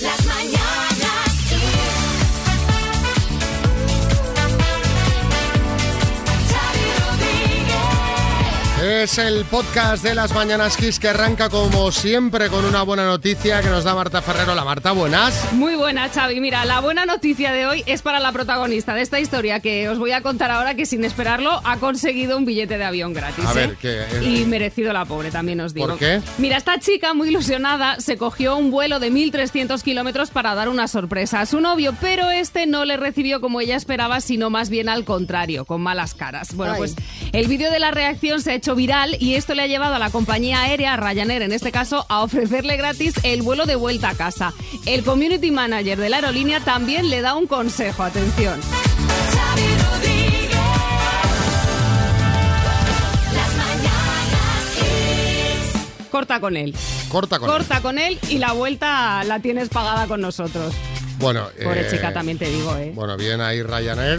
[0.00, 0.29] Las
[9.00, 13.62] Es el podcast de las Mañanas Kiss que arranca como siempre con una buena noticia
[13.62, 14.54] que nos da Marta Ferrero.
[14.54, 15.54] La Marta, buenas.
[15.54, 16.38] Muy buena, Xavi.
[16.38, 19.98] Mira, la buena noticia de hoy es para la protagonista de esta historia que os
[19.98, 23.46] voy a contar ahora que sin esperarlo ha conseguido un billete de avión gratis.
[23.46, 23.54] A ¿eh?
[23.54, 24.22] ver, ¿qué?
[24.22, 25.86] Y merecido la pobre, también os digo.
[25.86, 26.20] ¿Por qué?
[26.36, 30.88] Mira, esta chica muy ilusionada se cogió un vuelo de 1.300 kilómetros para dar una
[30.88, 34.90] sorpresa a su novio, pero este no le recibió como ella esperaba, sino más bien
[34.90, 36.54] al contrario, con malas caras.
[36.54, 36.78] Bueno, Ay.
[36.80, 36.96] pues
[37.32, 38.89] el vídeo de la reacción se ha hecho viral
[39.20, 42.76] y esto le ha llevado a la compañía aérea, Ryanair en este caso, a ofrecerle
[42.76, 44.52] gratis el vuelo de vuelta a casa.
[44.84, 48.58] El community manager de la aerolínea también le da un consejo, atención.
[56.10, 56.74] Corta con él.
[57.08, 60.74] Corta con Corta con él y la vuelta la tienes pagada con nosotros.
[61.18, 62.90] Bueno, Pobre eh, chica, también te digo, ¿eh?
[62.92, 64.18] Bueno, bien ahí Ryanair.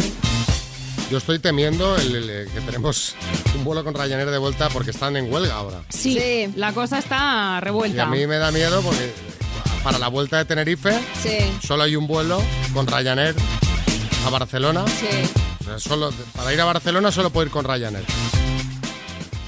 [1.12, 3.16] Yo estoy temiendo el- el- que tenemos
[3.56, 5.82] un vuelo con Ryanair de vuelta porque están en huelga ahora.
[5.90, 6.54] Sí, Sí.
[6.56, 8.04] la cosa está Y revuelta.
[8.04, 9.14] a mí me da miedo porque
[9.84, 12.42] para la vuelta de Tenerife Sí, solo hay un vuelo
[12.74, 13.36] con Ryanair
[14.26, 14.86] a Barcelona.
[14.88, 15.30] sí.
[15.60, 18.06] O sea, solo, para ir a Barcelona solo puedo ir con Ryanair.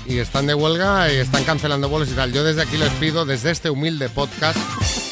[0.06, 2.34] Y están de huelga y están cancelando vuelos y tal.
[2.34, 4.58] Yo desde aquí les pido, desde este humilde podcast,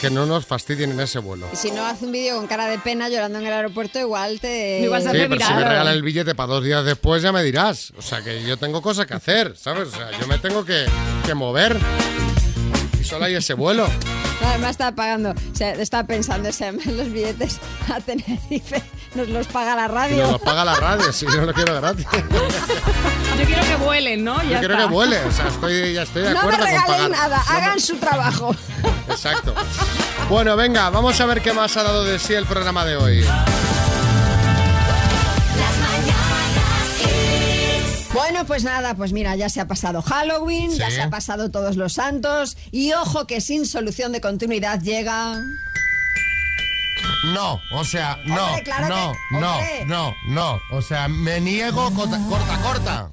[0.02, 1.47] que no nos fastidien en ese vuelo.
[1.53, 4.39] Y si no hace un vídeo con cara de pena llorando en el aeropuerto, igual
[4.39, 4.80] te...
[4.81, 7.44] Igual se Sí, pero si me regalan el billete para dos días después ya me
[7.44, 7.94] dirás.
[7.97, 9.89] O sea, que yo tengo cosas que hacer, ¿sabes?
[9.89, 10.85] O sea, yo me tengo que,
[11.25, 11.77] que mover.
[12.99, 13.88] Y solo hay ese vuelo.
[14.41, 18.81] No, Además estaba pagando, o sea, estaba pensando, o sea, los billetes a Tenerife
[19.13, 20.17] nos los paga la radio.
[20.23, 22.07] nos lo paga la radio, si yo no lo quiero gratis.
[22.11, 24.41] Yo quiero que vuelen, ¿no?
[24.44, 24.88] Yo Ya quiero está.
[24.88, 25.19] que vuele.
[25.25, 27.09] O sea, estoy, ya estoy de No me acuerdo con regalen pagar.
[27.11, 28.55] nada, No me- hagan su trabajo.
[29.11, 29.53] Exacto.
[30.29, 33.25] Bueno, venga, vamos a ver qué más ha dado de sí el programa de hoy.
[38.13, 41.77] Bueno, pues nada, pues mira, ya se ha pasado Halloween, ya se ha pasado todos
[41.77, 45.35] los santos y ojo que sin solución de continuidad llega...
[47.33, 50.59] No, o sea, no, Hombre, claro no, que- no, no, no.
[50.71, 53.09] O sea, me niego, corta, corta, corta.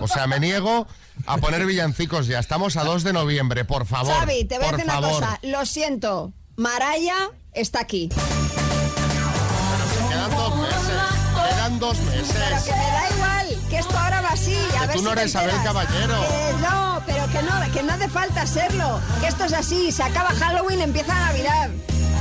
[0.00, 0.86] O sea, me niego
[1.26, 2.38] a poner villancicos ya.
[2.38, 4.12] Estamos a 2 de noviembre, por favor.
[4.14, 5.10] Xavi, te voy a decir una favor.
[5.20, 8.08] cosa, lo siento, Maraya está aquí.
[10.08, 11.00] Quedan dos meses.
[11.50, 12.64] Quedan dos Pero meses.
[12.64, 14.56] que me da igual, que esto ahora va así.
[14.76, 15.54] A Que ver tú si no eres Abel.
[15.62, 16.16] Caballero.
[16.60, 19.00] No, pero que no, que no hace falta serlo.
[19.20, 21.70] Que esto es así, se acaba Halloween, empieza Navidad.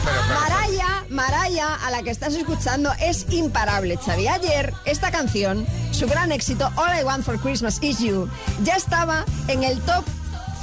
[0.06, 4.28] Maraya, Maraya, a la que estás escuchando, es imparable, Xavi.
[4.28, 8.30] Ayer, esta canción, su gran éxito, All I Want for Christmas Is You,
[8.64, 10.06] ya estaba en el top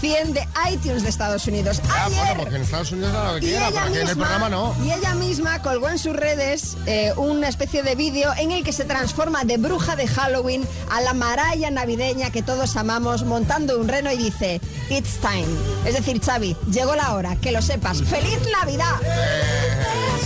[0.01, 1.81] 100 de iTunes de Estados Unidos.
[1.89, 4.49] Ah, Ayer, bueno, porque en Estados Unidos era lo que quiera, aquí en el programa
[4.49, 4.75] no.
[4.85, 8.73] y ella misma colgó en sus redes eh, una especie de vídeo en el que
[8.73, 13.89] se transforma de bruja de Halloween a la maraya navideña que todos amamos montando un
[13.89, 15.47] reno y dice It's time.
[15.85, 18.03] Es decir, Xavi, llegó la hora, que lo sepas.
[18.03, 18.95] ¡Feliz Navidad!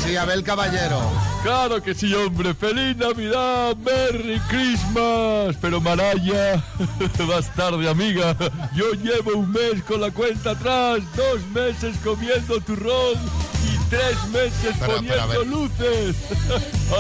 [0.04, 1.00] Sí, Abel Caballero.
[1.42, 2.54] Claro que sí, hombre.
[2.54, 3.76] ¡Feliz Navidad!
[3.76, 5.56] ¡Merry Christmas!
[5.60, 6.62] Pero Maraya,
[7.28, 8.36] más tarde, amiga.
[8.74, 13.14] Yo llevo un mes con la cuenta atrás, dos meses comiendo turrón
[13.64, 16.16] y tres meses Pero, poniendo pero, luces.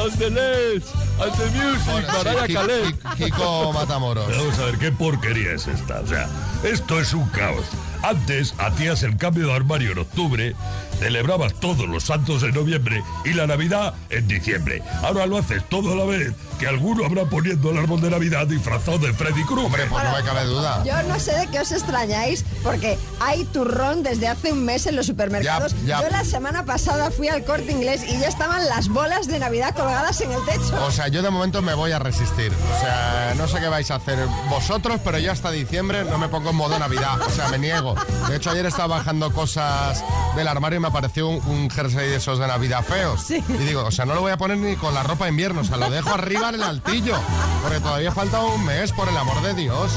[0.02, 0.86] On the leds,
[1.18, 2.92] on the music, sí, Maraya Calé.
[3.16, 4.36] Ki- Kiko Matamoros.
[4.36, 6.00] Vamos a ver qué porquería es esta.
[6.00, 6.28] O sea,
[6.64, 7.64] esto es un caos.
[8.02, 10.54] Antes hacías el cambio de armario en octubre,
[11.00, 14.82] celebrabas todos los santos en noviembre y la Navidad en diciembre.
[15.02, 18.46] Ahora lo haces todo a la vez, que alguno habrá poniendo el árbol de Navidad
[18.46, 19.64] disfrazado de Freddy Krueger.
[19.64, 20.84] Hombre, pues no me cabe duda.
[20.84, 24.94] Yo no sé de qué os extrañáis, porque hay turrón desde hace un mes en
[24.94, 25.74] los supermercados.
[25.86, 26.02] Ya, ya.
[26.02, 29.74] Yo la semana pasada fui al corte inglés y ya estaban las bolas de Navidad
[29.74, 30.84] colgadas en el techo.
[30.84, 32.52] O sea, yo de momento me voy a resistir.
[32.52, 34.18] O sea, no sé qué vais a hacer
[34.50, 37.18] vosotros, pero yo hasta diciembre no me pongo en modo Navidad.
[37.26, 37.94] O sea, me niego.
[38.28, 40.04] De hecho, ayer estaba bajando cosas
[40.36, 43.20] del armario y me apareció un, un jersey de esos de Navidad feos.
[43.22, 43.42] Sí.
[43.48, 45.62] Y digo, o sea, no lo voy a poner ni con la ropa de invierno.
[45.62, 47.16] O sea, lo dejo arriba en el altillo.
[47.62, 49.92] Porque todavía falta un mes, por el amor de Dios.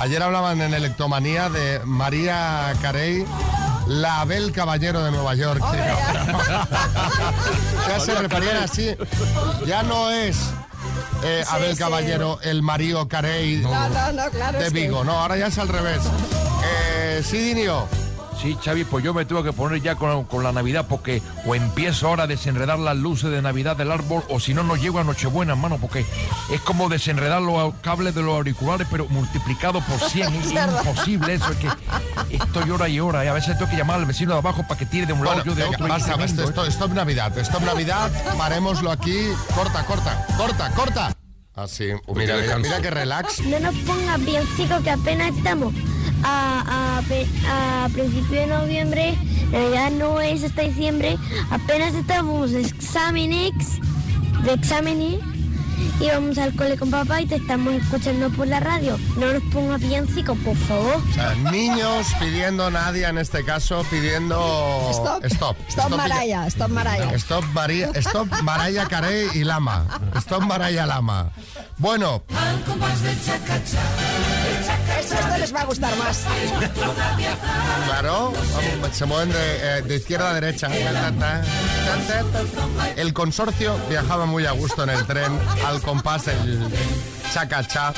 [0.00, 3.24] Ayer hablaban en Electomanía de María Carey.
[3.88, 5.62] La Abel Caballero de Nueva York.
[7.88, 8.96] ya se referían así.
[9.64, 10.36] Ya no es
[11.22, 11.78] eh, Sí, Abel sí.
[11.78, 14.58] Caballero el Mario Carey No, no, no, claro.
[14.58, 15.04] de que- Vigo.
[15.04, 16.00] No, ahora ya es al revés.
[16.64, 17.86] Eh, sí, Dinio.
[18.40, 21.54] Sí, Xavi, pues yo me tengo que poner ya con, con la Navidad porque o
[21.54, 24.98] empiezo ahora a desenredar las luces de Navidad del árbol o si no, no llego
[24.98, 26.04] a Nochebuena, hermano, porque
[26.50, 30.34] es como desenredar los cables de los auriculares pero multiplicado por 100.
[30.34, 31.68] es imposible eso, es que
[32.30, 34.78] estoy hora y hora y a veces tengo que llamar al vecino de abajo para
[34.78, 35.88] que tire de un lado, Bueno, yo de venga, otro.
[35.88, 41.12] basta, basta, stop, stop Navidad, stop Navidad, parémoslo aquí, corta, corta, corta, corta.
[41.54, 42.60] Así, mira, mira, descanso.
[42.68, 43.40] mira que relax.
[43.46, 45.72] No nos pongas bien chicos que apenas estamos
[46.26, 47.00] a,
[47.48, 49.14] a, a principio de noviembre,
[49.52, 51.16] Navidad no es hasta diciembre,
[51.50, 53.52] apenas estamos exámenes,
[54.44, 55.35] de exámenes
[56.00, 58.98] y vamos al cole con papá y te estamos escuchando por la radio.
[59.16, 60.96] No nos pongas bien chicos, por favor.
[61.10, 64.88] O sea, niños pidiendo, Nadia en este caso, pidiendo...
[64.90, 65.24] Stop.
[65.24, 65.56] Stop.
[65.68, 66.46] Stop, Maraya.
[66.46, 67.14] Stop Maraya.
[67.14, 69.86] Stop, María, stop Maraya Carey y Lama.
[70.16, 71.30] Stop Maraya Lama.
[71.78, 72.22] Bueno,
[74.98, 76.24] Esto, esto les va a gustar más.
[77.86, 80.68] claro, vamos, se mueven de, eh, de izquierda a derecha.
[82.96, 86.68] El consorcio viajaba muy a gusto en el tren al compás del
[87.32, 87.92] chacachá.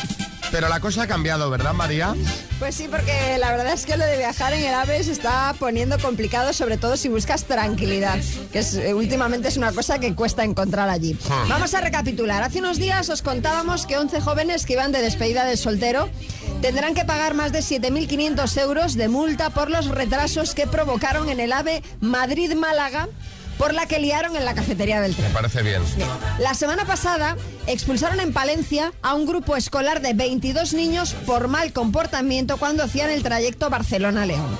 [0.51, 2.15] Pero la cosa ha cambiado, ¿verdad, María?
[2.59, 5.55] Pues sí, porque la verdad es que lo de viajar en el AVE se está
[5.59, 8.19] poniendo complicado, sobre todo si buscas tranquilidad,
[8.51, 11.19] que es, eh, últimamente es una cosa que cuesta encontrar allí.
[11.51, 12.43] Vamos a recapitular.
[12.43, 16.09] Hace unos días os contábamos que 11 jóvenes que iban de despedida del soltero
[16.63, 21.41] tendrán que pagar más de 7.500 euros de multa por los retrasos que provocaron en
[21.41, 23.09] el AVE Madrid-Málaga
[23.59, 25.29] por la que liaron en la cafetería del tren.
[25.29, 25.83] Me parece bien.
[26.39, 31.73] La semana pasada expulsaron en Palencia a un grupo escolar de 22 niños por mal
[31.73, 34.59] comportamiento cuando hacían el trayecto Barcelona-León.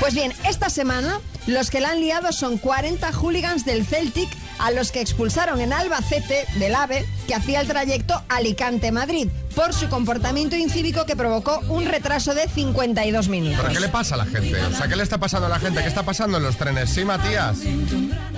[0.00, 4.28] Pues bien, esta semana los que la han liado son 40 hooligans del Celtic
[4.58, 9.88] a los que expulsaron en Albacete del AVE que hacía el trayecto Alicante-Madrid por su
[9.88, 13.58] comportamiento incívico que provocó un retraso de 52 minutos.
[13.60, 14.54] ¿Pero qué le pasa a la gente?
[14.54, 15.82] O sea, ¿qué le está pasando a la gente?
[15.82, 16.88] ¿Qué está pasando en los trenes?
[16.90, 17.58] Sí, Matías.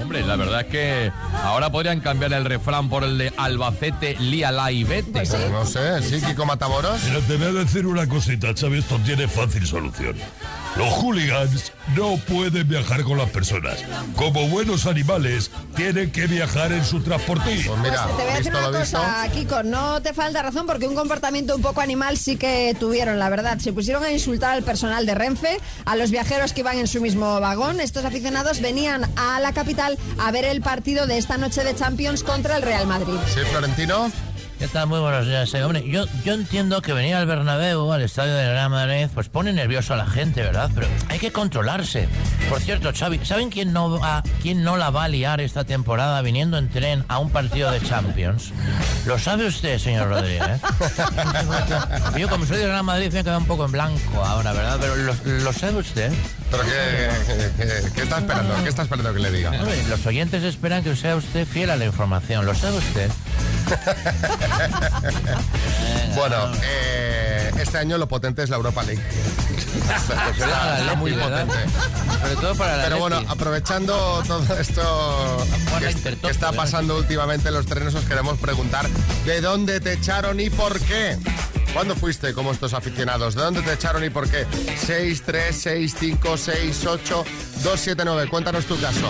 [0.00, 1.12] Hombre, la verdad es que
[1.44, 5.10] ahora podrían cambiar el refrán por el de Albacete, líala y vete.
[5.12, 5.36] Pues sí.
[5.50, 6.98] No sé, sí, Kiko Matamoros.
[7.04, 10.16] Pero te voy a decir una cosita, Xavi, esto tiene fácil solución.
[10.76, 13.78] Los hooligans no pueden viajar con las personas.
[14.16, 17.62] Como buenos animales, tienen que viajar en su transportín.
[17.66, 20.86] Pues mira, Pues te voy a decir una cosa, Kiko, no te falta razón porque
[20.86, 23.58] un comportamiento un poco animal sí que tuvieron, la verdad.
[23.58, 27.00] Se pusieron a insultar al personal de Renfe, a los viajeros que iban en su
[27.00, 27.80] mismo vagón.
[27.80, 32.22] Estos aficionados venían a la capital a ver el partido de esta noche de Champions
[32.22, 33.14] contra el Real Madrid.
[33.34, 34.10] Sí, Florentino.
[34.60, 34.88] ¿Qué tal?
[34.88, 35.54] Muy buenos días.
[35.54, 35.64] eh.
[35.64, 39.54] Hombre, yo, yo entiendo que venir al Bernabéu, al estadio de Real Madrid, pues pone
[39.54, 40.70] nervioso a la gente, ¿verdad?
[40.74, 42.08] Pero hay que controlarse.
[42.50, 46.20] Por cierto, Xavi, ¿saben quién no, va, quién no la va a liar esta temporada
[46.20, 48.52] viniendo en tren a un partido de Champions?
[49.06, 50.60] Lo sabe usted, señor Rodríguez.
[52.18, 54.76] Yo, como soy de Real Madrid, me he quedado un poco en blanco ahora, ¿verdad?
[54.78, 56.12] Pero lo, lo sabe usted.
[56.50, 57.08] ¿Pero qué,
[57.56, 58.54] qué- qué está esperando?
[58.62, 59.52] ¿Qué está esperando que le diga?
[59.52, 62.44] Hombre, los oyentes esperan que sea usted fiel a la información.
[62.44, 63.10] ¿Lo sabe usted?
[66.14, 69.02] Bueno, eh, este año lo potente es la Europa League.
[71.22, 71.54] Potente.
[72.40, 75.46] Todo para Pero bueno, aprovechando todo esto
[75.78, 78.88] que, está pasando últimamente en los trenes, os queremos preguntar
[79.24, 81.16] ¿de dónde te echaron y por qué?
[81.72, 83.34] ¿Cuándo fuiste como estos aficionados?
[83.34, 84.46] ¿De dónde te echaron y por qué?
[84.76, 87.24] 6, 3, 6, 5, 6, 8,
[87.62, 88.28] 2, 7, 9.
[88.28, 89.08] Cuéntanos tu caso.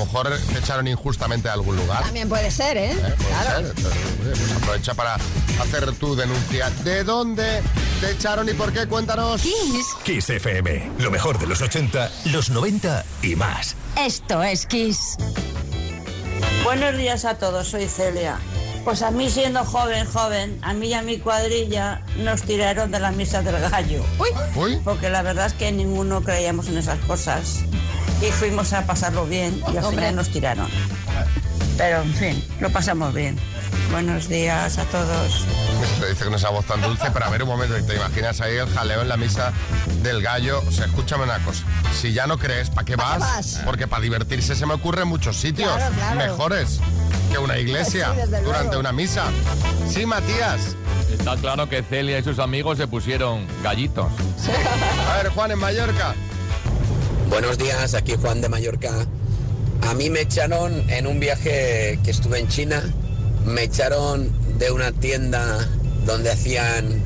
[0.00, 2.02] A lo mejor te echaron injustamente a algún lugar.
[2.04, 2.92] También puede ser, ¿eh?
[2.92, 2.96] ¿eh?
[2.96, 3.58] Puede Claro.
[3.58, 3.66] ser.
[3.76, 5.14] Entonces, oye, pues aprovecha para
[5.60, 6.70] hacer tu denuncia.
[6.84, 7.60] ¿De dónde
[8.00, 8.86] te echaron y por qué?
[8.86, 9.42] Cuéntanos.
[10.02, 13.76] Kiss FM, lo mejor de los 80, los 90 y más.
[13.98, 15.16] Esto es Kiss.
[16.64, 18.38] Buenos días a todos, soy Celia.
[18.84, 23.00] Pues a mí siendo joven, joven, a mí y a mi cuadrilla nos tiraron de
[23.00, 24.02] la misa del gallo.
[24.56, 27.58] Uy, Porque la verdad es que ninguno creíamos en esas cosas.
[28.20, 30.68] Y fuimos a pasarlo bien y al final nos tiraron.
[31.76, 33.38] Pero en fin, lo pasamos bien.
[33.90, 35.44] Buenos días a todos.
[35.98, 38.56] te dice con esa voz tan dulce, pero a ver un momento, ¿te imaginas ahí
[38.56, 39.52] el jaleo en la misa
[40.02, 40.62] del gallo?
[40.66, 41.64] O sea, escúchame una cosa.
[41.98, 43.14] Si ya no crees, ¿para qué ¿Pa' vas?
[43.16, 43.60] qué vas?
[43.64, 46.16] Porque para divertirse se me ocurren muchos sitios Claro, claro.
[46.18, 46.78] mejores
[47.32, 48.80] que una iglesia Sí, durante luego.
[48.80, 49.24] una misa.
[49.88, 50.76] Sí, Matías.
[51.10, 54.06] Está claro que Celia y sus amigos se pusieron gallitos.
[55.10, 56.14] A ver, Juan, en Mallorca.
[57.30, 59.06] Buenos días, aquí Juan de Mallorca.
[59.82, 62.82] A mí me echaron en un viaje que estuve en China,
[63.46, 65.68] me echaron de una tienda
[66.04, 67.00] donde hacían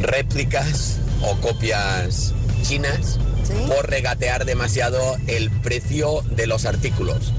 [0.00, 3.52] réplicas o copias chinas ¿Sí?
[3.68, 7.34] por regatear demasiado el precio de los artículos.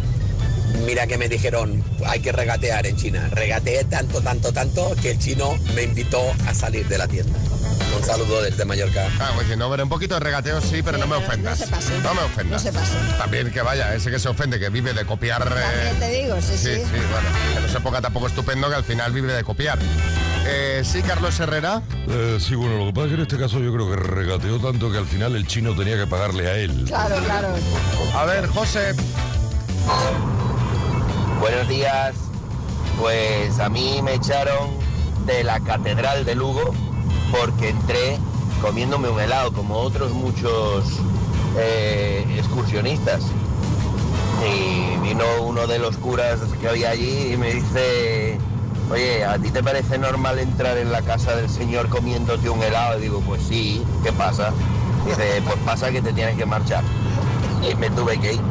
[0.86, 3.28] Mira que me dijeron, hay que regatear en China.
[3.32, 7.40] Regateé tanto, tanto, tanto que el chino me invitó a salir de la tienda.
[7.98, 9.08] Un saludo desde Mallorca.
[9.20, 11.60] Ah, pues diciendo, hombre, un poquito de regateo sí, pero no me ofendas.
[11.60, 12.00] no se pase.
[12.00, 12.64] No me ofendas.
[12.64, 12.94] No se pase.
[13.18, 15.42] También que vaya, ese que se ofende, que vive de copiar.
[15.42, 16.76] eh, También te digo, sí, sí.
[16.76, 19.80] sí, bueno, que no se ponga tampoco estupendo que al final vive de copiar.
[20.46, 21.82] Eh, sí, Carlos Herrera.
[22.08, 24.60] Eh, sí, bueno, lo que pasa es que en este caso yo creo que regateó
[24.60, 26.86] tanto que al final el chino tenía que pagarle a él.
[26.88, 27.50] Claro, claro.
[28.16, 28.94] A ver, José.
[31.40, 32.14] Buenos días.
[33.00, 34.70] Pues a mí me echaron
[35.26, 36.74] de la Catedral de Lugo
[37.32, 38.18] porque entré
[38.62, 40.86] comiéndome un helado como otros muchos
[41.58, 43.24] eh, excursionistas.
[44.46, 48.38] Y vino uno de los curas que había allí y me dice,
[48.92, 53.00] oye, ¿a ti te parece normal entrar en la casa del señor comiéndote un helado?
[53.00, 54.54] Y digo, pues sí, ¿qué pasa?
[55.06, 56.84] Dice, pues pasa que te tienes que marchar.
[57.68, 58.42] Y me tuve que ir.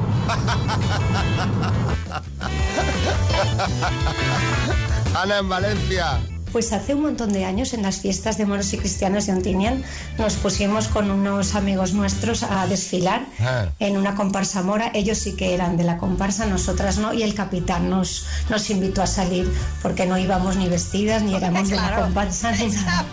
[5.14, 6.18] Ana en Valencia.
[6.56, 9.84] Pues hace un montón de años en las fiestas de moros y cristianos de Ontinian
[10.16, 13.66] nos pusimos con unos amigos nuestros a desfilar Ah.
[13.78, 14.90] en una comparsa mora.
[14.94, 19.02] Ellos sí que eran de la comparsa, nosotras no, y el capitán nos, nos invitó
[19.02, 22.04] a salir porque no íbamos ni vestidas ni éramos de la Claro.
[22.04, 23.04] comparsa ni nada.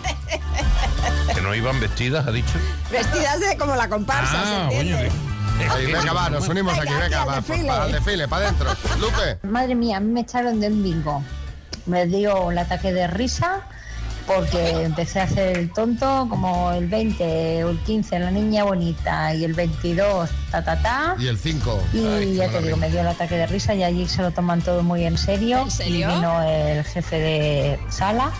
[1.34, 2.54] Que no iban vestidas, ha dicho.
[2.90, 5.12] Vestidas de como la comparsa, ¿se Ah, entiende?
[5.70, 7.04] Ahí, venga, va, nos unimos aquí, Venga,
[7.36, 8.70] aquí va, para el desfile, para adentro.
[8.98, 9.46] Lupe.
[9.46, 11.22] Madre mía, a mí me echaron de un bingo.
[11.86, 13.62] Me dio el ataque de risa
[14.26, 19.34] porque empecé a hacer el tonto como el 20 o el 15 la niña bonita
[19.34, 21.16] y el 22 ta ta ta.
[21.18, 21.82] Y el 5.
[21.92, 24.62] Y ya te digo, me dio el ataque de risa y allí se lo toman
[24.62, 25.62] todo muy en serio.
[25.62, 26.10] ¿En serio?
[26.10, 28.30] Y vino el jefe de sala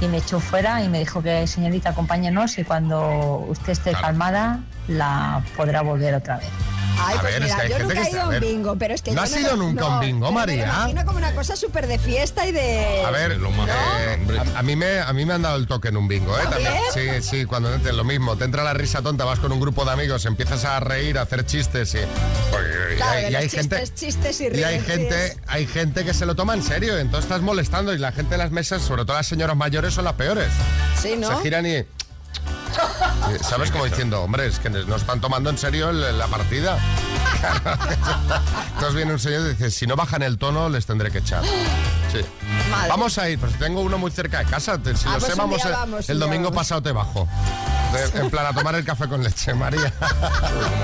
[0.00, 4.60] y me echó fuera y me dijo que señorita, acompáñenos y cuando usted esté calmada
[4.88, 6.48] la podrá volver otra vez.
[6.98, 8.40] Ay, A pues ver, es que hay yo gente nunca que he ido a un
[8.40, 10.56] bingo, pero es que ¿no yo has ido nunca a un bingo, María?
[10.66, 13.04] Me imagino como una cosa súper de fiesta y de...
[13.06, 14.18] A ver, lo más- eh,
[14.54, 16.42] a, a mí me, a mí me han dado el toque en un bingo, ¿eh?
[16.48, 16.72] También.
[16.94, 19.84] Sí, sí, cuando te, lo mismo, te entra la risa tonta, vas con un grupo
[19.84, 21.98] de amigos, empiezas a reír, a hacer chistes y,
[22.96, 23.76] Claro, y hay gente...
[23.82, 27.24] chistes, chistes y Y hay gente, hay gente que se lo toma en serio, entonces
[27.30, 30.14] estás molestando y la gente en las mesas, sobre todo las señoras mayores, son las
[30.14, 30.48] peores.
[31.00, 31.28] Sí, ¿no?
[31.36, 31.84] Se giran y...
[33.42, 33.70] ¿Sabes?
[33.70, 36.78] Como diciendo, hombre, es que no están tomando en serio el- la partida.
[38.74, 41.42] Entonces viene un señor y dice, si no bajan el tono, les tendré que echar.
[41.44, 42.20] Sí.
[42.70, 42.88] Madre.
[42.88, 44.76] Vamos a ir, pues tengo uno muy cerca de casa.
[44.76, 46.56] Si Ah, lo pues sé, un vamos, el- vamos, domingo vamos.
[46.56, 47.28] pasado te bajo.
[47.92, 49.86] De- en plan, a tomar el café con leche, María.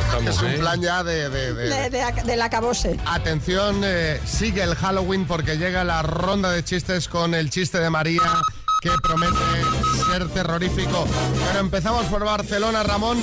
[0.07, 0.59] estamos, es un eh?
[0.59, 1.29] plan ya de...
[1.29, 2.99] de- de- De, de, del acabose.
[3.07, 7.91] Atención, eh, sigue el Halloween porque llega la ronda de chistes con el chiste de
[7.91, 8.23] María
[8.83, 9.39] que promete
[10.11, 11.07] ser terrorífico.
[11.47, 13.23] Pero empezamos por Barcelona, Ramón.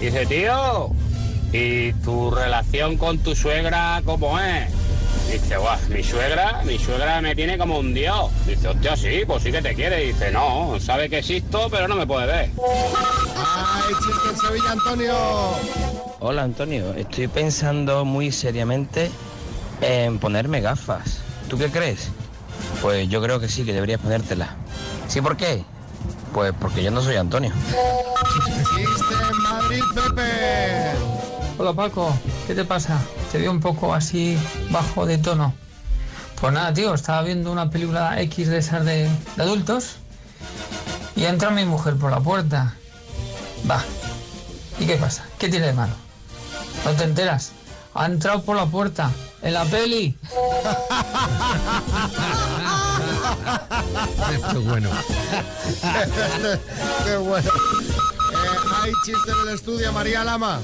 [0.00, 0.90] Dice, tío,
[1.52, 4.70] ¿y tu relación con tu suegra cómo es?
[5.30, 8.30] Dice, guau, mi suegra, mi suegra me tiene como un dios.
[8.46, 10.06] Dice, hostia, sí, pues sí que te quiere.
[10.06, 12.50] Dice, no, sabe que existo, pero no me puede ver.
[13.36, 15.14] ¡Ay, chiste en Sevilla, Antonio!
[16.20, 19.10] Hola Antonio, estoy pensando muy seriamente
[19.80, 21.22] en ponerme gafas.
[21.48, 22.10] ¿Tú qué crees?
[22.82, 24.50] Pues yo creo que sí, que deberías ponértelas.
[25.08, 25.64] ¿Sí por qué?
[26.32, 27.52] Pues porque yo no soy Antonio.
[31.58, 32.16] Hola Paco,
[32.46, 33.00] ¿qué te pasa?
[33.32, 34.38] Te veo un poco así
[34.70, 35.54] bajo de tono.
[36.40, 39.96] Pues nada, tío, estaba viendo una película X de esas de, de adultos
[41.16, 42.74] y entra mi mujer por la puerta.
[43.68, 43.82] Va.
[44.78, 45.24] ¿Y qué pasa?
[45.38, 45.94] ¿Qué tiene de malo?
[46.84, 47.50] ¿No te enteras?
[47.94, 49.10] Ha entrado por la puerta,
[49.42, 50.16] en la peli.
[54.32, 54.90] Esto es bueno.
[57.04, 57.48] Qué bueno.
[57.48, 60.60] Eh, hay chiste en el estudio, María Lama.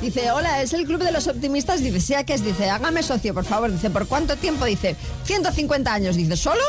[0.00, 1.80] Dice, hola, es el club de los optimistas.
[1.80, 3.72] Dice, sea que es, dice, hágame socio, por favor.
[3.72, 4.64] Dice, ¿por cuánto tiempo?
[4.66, 6.16] Dice, 150 años.
[6.16, 6.62] Dice, ¿solo?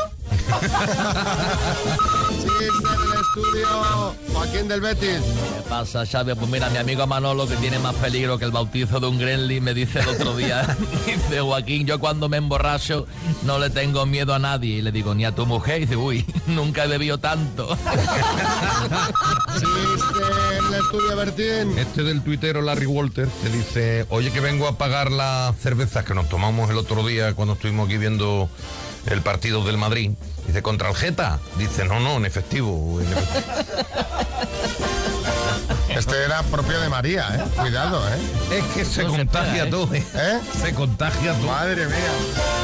[2.58, 3.68] Chiste en el estudio,
[4.32, 5.20] Joaquín del Betis.
[5.20, 6.34] ¿Qué pasa, Xavi?
[6.34, 9.62] Pues mira, mi amigo Manolo, que tiene más peligro que el bautizo de un gremlin,
[9.62, 13.06] me dice el otro día, dice, Joaquín, yo cuando me emborracho
[13.44, 14.78] no le tengo miedo a nadie.
[14.78, 15.82] Y le digo, ni a tu mujer.
[15.82, 17.68] Y dice, uy, nunca he bebido tanto.
[19.54, 20.24] Chiste
[20.58, 21.78] en el estudio, Bertín.
[21.78, 26.14] Este del tuitero Larry Walter que dice, oye que vengo a pagar las cervezas que
[26.14, 28.48] nos tomamos el otro día cuando estuvimos aquí viendo
[29.10, 30.12] el partido del Madrid.
[30.46, 31.38] Dice, ¿contra el Geta?
[31.58, 33.00] Dice, no, no, en efectivo.
[33.00, 33.48] en efectivo".
[35.88, 37.44] Este era propio de María, ¿eh?
[37.60, 38.58] Cuidado, ¿eh?
[38.58, 39.70] Es que se No se contagia pega, ¿eh?
[39.70, 39.94] todo.
[39.94, 40.06] ¿eh?
[40.14, 40.40] ¿Eh?
[40.60, 41.46] Se contagia todo.
[41.46, 41.96] Madre mía.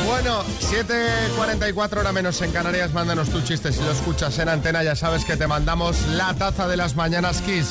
[0.07, 2.93] Bueno, 7.44 hora menos en Canarias.
[2.93, 3.73] Mándanos tu chiste.
[3.73, 7.41] Si lo escuchas en antena, ya sabes que te mandamos la taza de las mañanas
[7.41, 7.71] Kiss.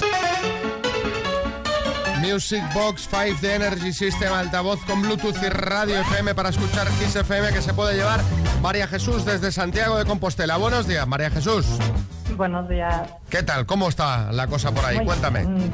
[2.19, 7.15] Music Box 5 de Energy System, altavoz con Bluetooth y radio FM para escuchar Kiss
[7.15, 8.21] FM que se puede llevar
[8.63, 10.55] María Jesús desde Santiago de Compostela.
[10.55, 11.65] Buenos días, María Jesús.
[12.37, 13.01] buenos días.
[13.29, 13.65] ¿Qué tal?
[13.65, 14.95] ¿Cómo está la cosa por ahí?
[14.95, 15.43] Muy- Cuéntame.
[15.43, 15.69] mm,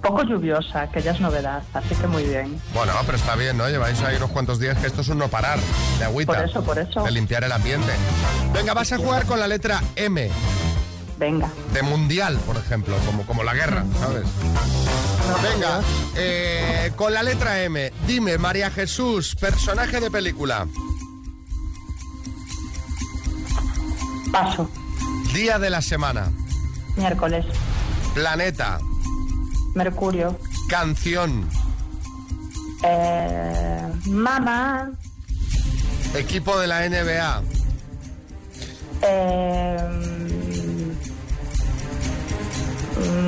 [0.00, 2.56] Poco lluviosa, que ya es novedad, así que muy bien.
[2.72, 3.68] Bueno, pero está bien, ¿no?
[3.68, 5.58] Lleváis ahí unos cuantos días que esto es un no parar
[5.98, 6.34] de agüita.
[6.34, 7.02] Por eso, por eso.
[7.02, 7.90] De limpiar el ambiente.
[8.54, 10.30] Venga, vas a jugar con la letra M.
[11.18, 11.50] Venga.
[11.74, 14.22] De mundial, por ejemplo, como, como la guerra, ¿sabes?
[15.42, 15.80] Venga,
[16.16, 17.92] eh, con la letra M.
[18.06, 20.68] Dime, María Jesús, personaje de película.
[24.32, 24.68] Paso.
[25.32, 26.30] Día de la semana.
[26.96, 27.46] Miércoles.
[28.14, 28.78] Planeta.
[29.74, 30.38] Mercurio.
[30.68, 31.48] Canción.
[32.82, 34.90] Eh, mamá.
[36.14, 37.42] Equipo de la NBA.
[39.02, 39.78] Eh,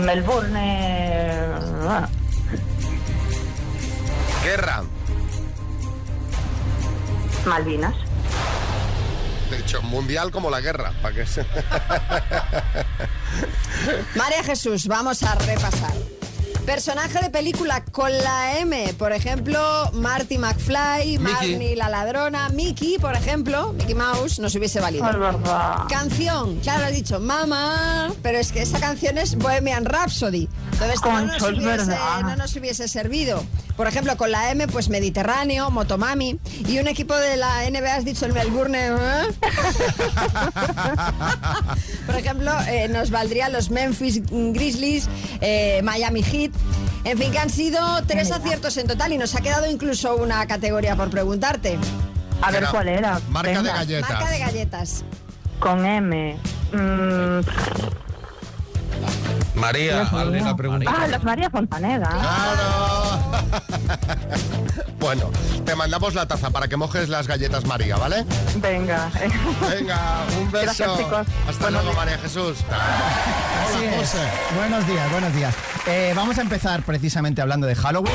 [0.05, 0.59] Melbourne.
[1.89, 2.09] ah,
[4.43, 4.83] Guerra.
[7.47, 7.95] Malvinas.
[9.51, 10.93] De hecho, mundial como la guerra.
[11.03, 11.45] ¿Para qué se-
[14.15, 15.93] María Jesús, vamos a repasar.
[16.71, 23.17] Personaje de película con la M, por ejemplo, Marty McFly, Marnie la ladrona, Mickey, por
[23.17, 25.11] ejemplo, Mickey Mouse, nos hubiese valido.
[25.11, 25.87] Es verdad.
[25.89, 30.49] Canción, claro, has dicho mamá, pero es que esa canción es Bohemian Rhapsody.
[30.75, 33.43] Entonces no nos, hubiese, no nos hubiese servido.
[33.77, 36.39] Por ejemplo, con la M, pues Mediterráneo, Motomami.
[36.69, 38.79] Y un equipo de la NBA, has dicho el Melbourne.
[38.79, 38.91] ¿eh?
[42.07, 45.09] Por ejemplo, eh, nos valdrían los Memphis Grizzlies,
[45.41, 46.53] eh, Miami Heat.
[47.05, 50.47] En fin, que han sido tres aciertos en total y nos ha quedado incluso una
[50.47, 51.79] categoría por preguntarte.
[52.43, 53.21] A ver cuál era.
[53.29, 54.11] Marca de galletas.
[54.11, 55.05] Marca de galletas.
[55.59, 56.37] Con M.
[56.73, 57.41] Mm,
[59.59, 60.91] María, la pregunta.
[60.97, 62.09] ah, las María Fontaneda.
[64.99, 65.31] Bueno,
[65.65, 68.25] te mandamos la taza para que mojes las galletas María, ¿vale?
[68.57, 69.11] Venga.
[69.71, 70.65] Venga, un beso.
[70.67, 71.27] Gracias, chicos.
[71.49, 72.59] Hasta luego, María Jesús.
[72.71, 73.97] Así Hola, es.
[74.01, 74.19] José.
[74.57, 75.55] Buenos días, buenos días.
[75.87, 78.13] Eh, vamos a empezar precisamente hablando de Halloween.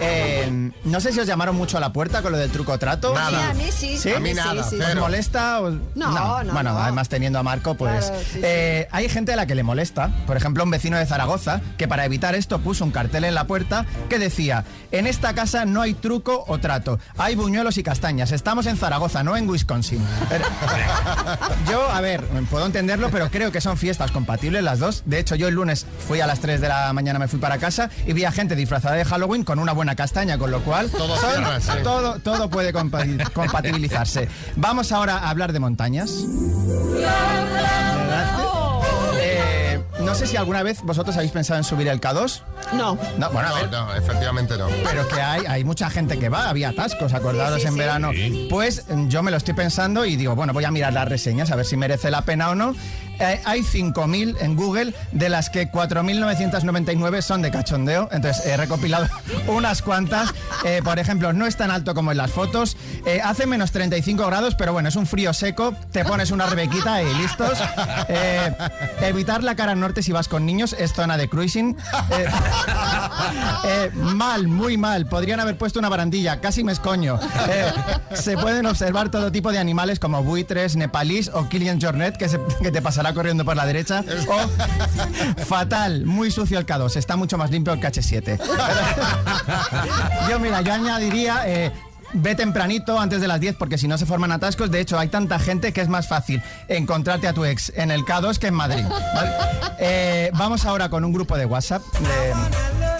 [0.00, 3.14] Eh, no sé si os llamaron mucho a la puerta con lo del truco trato.
[3.14, 3.28] Nada.
[3.30, 3.98] Sí, a mí sí.
[3.98, 4.12] ¿Sí?
[4.12, 5.00] A mí nada, ¿Os cero.
[5.02, 5.60] molesta?
[5.60, 6.78] o- No, no, Bueno, no.
[6.78, 8.06] además teniendo a Marco, pues...
[8.06, 8.40] Claro, sí, sí.
[8.42, 10.10] eh, hay gente a la que le molesta.
[10.26, 13.46] Por ejemplo, un vecino de Zaragoza que para evitar esto puso un cartel en la
[13.46, 18.32] puerta que decía, en esta casa no hay truco o trato, hay buñuelos y castañas.
[18.32, 20.00] Estamos en Zaragoza, no en Wisconsin.
[21.70, 25.02] Yo, a ver, puedo entenderlo, pero creo que son fiestas compatibles las dos.
[25.06, 27.58] De hecho, yo el lunes fui a las 3 de la mañana, me fui para
[27.58, 30.90] casa y vi a gente disfrazada de Halloween con una buena castaña, con lo cual
[30.90, 31.68] Todo son- cierra, sí.
[31.82, 34.28] todo, todo puede compa- compatibilizarse.
[34.56, 36.10] Vamos ahora a hablar de montañas.
[40.04, 42.40] No sé si alguna vez vosotros habéis pensado en subir el K2.
[42.74, 42.98] No.
[43.18, 43.70] No, bueno, a ver.
[43.70, 44.66] No, no, efectivamente no.
[44.84, 47.78] Pero que hay, hay mucha gente que va, había atascos, acordados Sí, sí, en sí.
[47.78, 48.10] verano.
[48.50, 51.56] Pues yo me lo estoy pensando y digo, bueno, voy a mirar las reseñas a
[51.56, 52.74] ver si merece la pena o no.
[53.20, 58.08] Eh, hay 5.000 en Google, de las que 4.999 son de cachondeo.
[58.12, 59.08] Entonces he recopilado
[59.48, 60.32] unas cuantas.
[60.64, 62.76] Eh, por ejemplo, no es tan alto como en las fotos.
[63.06, 65.74] Eh, hace menos 35 grados, pero bueno, es un frío seco.
[65.92, 67.58] Te pones una rebequita y listos.
[69.00, 71.76] Evitar la cara norte si vas con niños es zona de cruising.
[73.94, 75.06] Mal, muy mal.
[75.06, 77.18] Podrían haber puesto una barandilla, casi me escoño.
[78.14, 82.82] Se pueden observar todo tipo de animales como buitres, nepalís o Killian Jornet, que, te
[83.12, 84.04] corriendo por la derecha.
[84.28, 88.38] O fatal, muy sucio el K2, está mucho más limpio el KH7.
[90.30, 91.42] yo, mira, yo añadiría.
[91.46, 91.72] eh,
[92.16, 94.70] Ve tempranito, antes de las 10, porque si no se forman atascos.
[94.70, 98.02] De hecho, hay tanta gente que es más fácil encontrarte a tu ex en el
[98.04, 98.84] K2 que en Madrid.
[99.14, 99.30] ¿vale?
[99.80, 101.82] Eh, vamos ahora con un grupo de WhatsApp.
[101.98, 102.93] de-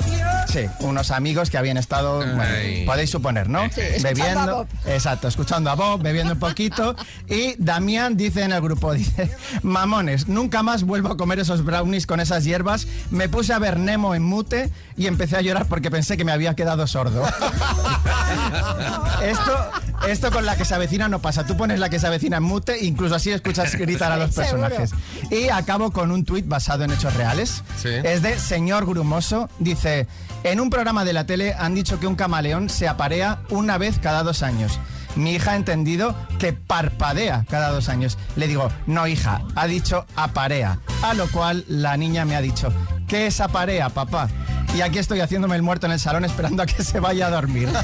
[0.55, 3.65] Sí, unos amigos que habían estado, bueno, podéis suponer, ¿no?
[3.73, 4.67] Sí, escuchando a bebiendo, Bob.
[4.87, 6.95] exacto, escuchando a Bob, bebiendo un poquito.
[7.29, 12.07] Y Damián dice en el grupo, dice, mamones, nunca más vuelvo a comer esos brownies
[12.07, 12.87] con esas hierbas.
[13.11, 16.31] Me puse a ver Nemo en mute y empecé a llorar porque pensé que me
[16.31, 17.25] había quedado sordo.
[19.23, 19.71] esto,
[20.09, 21.45] esto con la que se avecina no pasa.
[21.47, 24.69] Tú pones la que se avecina en mute, incluso así escuchas gritar a los Seguro.
[24.69, 24.91] personajes.
[25.31, 27.65] Y acabo con un tuit basado en hechos reales.
[27.83, 27.89] Sí.
[27.89, 29.49] Es de señor Grumoso.
[29.59, 30.07] Dice,
[30.45, 33.99] en un programa de la tele han dicho que un camaleón se aparea una vez
[33.99, 34.79] cada dos años.
[35.17, 38.19] Mi hija ha entendido que parpadea cada dos años.
[38.37, 40.79] Le digo, no hija, ha dicho aparea.
[41.03, 42.73] A lo cual la niña me ha dicho,
[43.09, 44.29] ¿qué es aparea, papá?
[44.75, 47.31] Y aquí estoy haciéndome el muerto en el salón esperando a que se vaya a
[47.31, 47.69] dormir.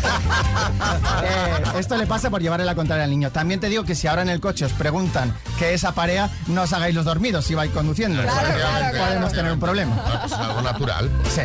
[1.23, 3.31] Eh, esto le pasa por llevarle la contraria al niño.
[3.31, 6.63] También te digo que si ahora en el coche os preguntan qué es aparea, no
[6.63, 8.23] os hagáis los dormidos si vais conduciendo.
[8.23, 9.35] Claro, porque claro, podemos claro.
[9.35, 10.23] tener un problema.
[10.25, 11.11] Es algo natural.
[11.25, 11.43] Sí,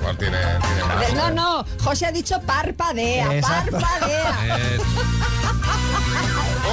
[0.00, 0.18] bueno.
[0.18, 1.14] Tiene, tiene más.
[1.14, 3.78] No, no, José ha dicho parpadea, Exacto.
[3.78, 4.34] parpadea.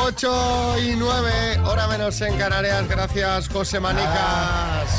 [0.03, 2.87] 8 y 9, hora menos en Canarias.
[2.87, 4.89] Gracias, José Manicas.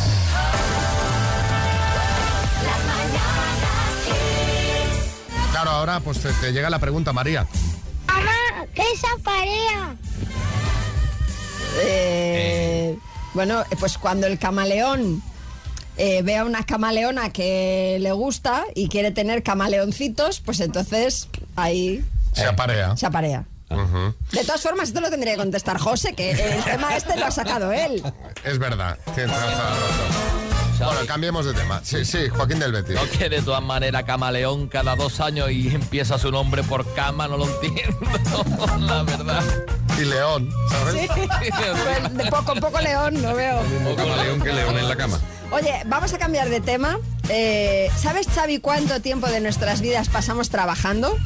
[5.57, 7.47] Claro, ahora pues te, te llega la pregunta, María.
[8.07, 9.97] Mamá, ¿qué es aparea?
[11.81, 12.99] Eh,
[13.33, 15.23] bueno, eh, pues cuando el camaleón
[15.97, 22.05] eh, ve a una camaleona que le gusta y quiere tener camaleoncitos, pues entonces ahí
[22.35, 22.95] Se aparea.
[22.95, 23.47] se aparea.
[24.33, 27.31] De todas formas, esto lo tendría que contestar José, que el tema este lo ha
[27.31, 28.03] sacado él.
[28.45, 28.99] Es verdad.
[29.15, 29.35] tienes
[30.79, 31.81] Bueno, cambiemos de tema.
[31.83, 32.95] Sí, sí, Joaquín del Betis.
[32.97, 37.27] No que de todas maneras camaleón cada dos años y empieza su nombre por cama,
[37.29, 37.99] no lo entiendo,
[38.81, 39.43] la verdad.
[39.99, 40.51] Y León,
[40.93, 41.09] Sí.
[41.19, 43.61] Pues de poco a poco león, lo veo.
[43.85, 45.19] Poco león que león en la cama.
[45.51, 46.99] Oye, vamos a cambiar de tema.
[47.29, 51.17] Eh, ¿Sabes, Xavi, cuánto tiempo de nuestras vidas pasamos trabajando?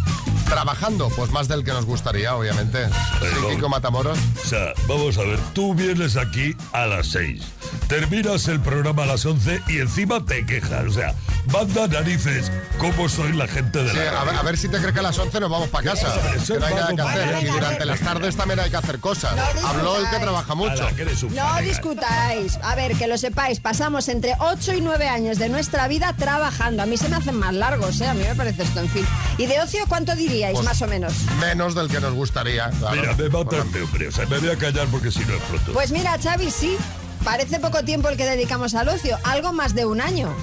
[0.47, 2.87] Trabajando, pues más del que nos gustaría, obviamente.
[2.89, 4.19] Sí, Kiko Matamoros.
[4.45, 7.43] O sea, vamos a ver, tú vienes aquí a las 6,
[7.91, 10.87] terminas el programa a las 11 y encima te quejas.
[10.87, 11.13] O sea,
[11.53, 14.79] manda narices, ¿cómo soy la gente de Sí, la a ver, a ver si te
[14.79, 16.07] crees que a las 11 nos vamos para casa.
[16.07, 17.43] Eso, eso que no hay nada que hacer.
[17.43, 19.35] Y durante las tardes también hay que hacer cosas.
[19.35, 20.87] No Habló el que trabaja mucho.
[20.87, 22.59] Ala, que No discutáis.
[22.63, 26.85] A ver, que lo sepáis, pasamos entre 8 y 9 años de nuestra vida trabajando.
[26.85, 28.07] A mí se me hacen más largos, ¿eh?
[28.07, 29.05] A mí me parece esto, en fin.
[29.37, 31.13] ¿Y de ocio cuánto diríais, Pues- más o menos?
[31.41, 32.71] Menos del que nos gustaría.
[32.71, 32.95] claro.
[33.01, 35.73] Mira, me mata este hombre, o sea, me voy a callar porque si no exploto.
[35.73, 36.77] Pues mira, Xavi, sí.
[37.25, 39.19] Parece poco tiempo el que dedicamos al ocio.
[39.25, 40.35] Algo más de un año.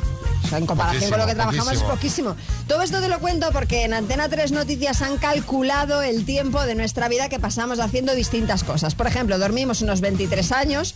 [0.44, 2.36] O sea, en comparación con lo que Poquísimo, trabajamos es poquísimo.
[2.68, 6.76] Todo esto te lo cuento porque en Antena 3 Noticias han calculado el tiempo de
[6.76, 8.96] nuestra vida que pasamos haciendo distintas cosas.
[8.96, 10.96] Por ejemplo, dormimos unos 23 años,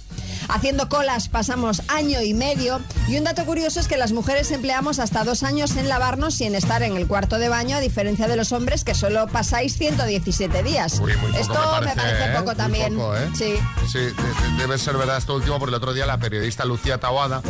[0.53, 4.99] haciendo colas pasamos año y medio y un dato curioso es que las mujeres empleamos
[4.99, 8.27] hasta dos años en lavarnos y en estar en el cuarto de baño, a diferencia
[8.27, 10.99] de los hombres que solo pasáis 117 días.
[11.01, 12.35] Uy, muy poco esto me parece, ¿eh?
[12.37, 12.95] poco también.
[12.95, 13.29] poco, ¿eh?
[13.35, 13.55] Sí.
[13.91, 16.97] Sí, de- de- debe ser verdad esto último, porque el otro día la periodista Lucía
[16.99, 17.41] Tawada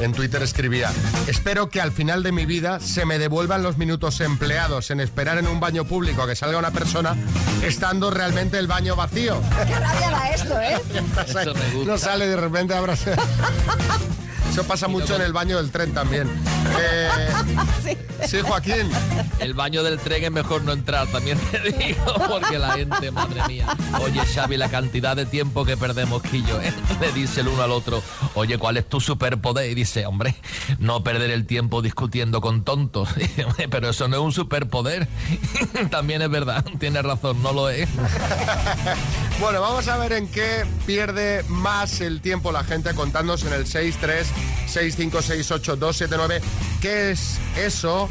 [0.00, 0.90] en Twitter escribía,
[1.26, 5.38] espero que al final de mi vida se me devuelvan los minutos empleados en esperar
[5.38, 7.16] en un baño público a que salga una persona,
[7.62, 9.40] estando realmente el baño vacío.
[9.66, 10.78] Qué rabia da esto, ¿eh?
[11.26, 11.92] Eso me gusta.
[11.92, 13.14] No sale de repente se-
[14.50, 16.28] Eso pasa mucho en el baño del tren también.
[16.80, 18.90] Eh, sí, Joaquín.
[19.40, 23.40] El baño del tren es mejor no entrar, también te digo, porque la gente, madre
[23.48, 23.66] mía.
[24.02, 26.72] Oye, Xavi, la cantidad de tiempo que perdemos, Quillo, ¿eh?
[27.00, 28.02] Le dice el uno al otro,
[28.34, 29.70] oye, ¿cuál es tu superpoder?
[29.70, 30.34] Y dice, hombre,
[30.78, 33.14] no perder el tiempo discutiendo con tontos.
[33.16, 35.08] Dice, "Hombre, Pero eso no es un superpoder.
[35.90, 37.88] También es verdad, tienes razón, no lo es.
[39.40, 43.66] Bueno, vamos a ver en qué pierde más el tiempo la gente contándonos en el
[44.72, 46.40] 636568279
[46.80, 48.08] qué es eso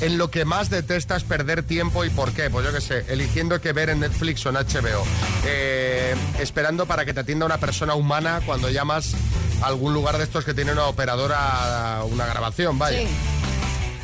[0.00, 2.50] en lo que más detestas perder tiempo y por qué.
[2.50, 5.04] Pues yo qué sé, eligiendo qué ver en Netflix o en HBO.
[5.46, 9.14] Eh, esperando para que te atienda una persona humana cuando llamas
[9.62, 13.06] a algún lugar de estos que tiene una operadora, una grabación, vaya Sí.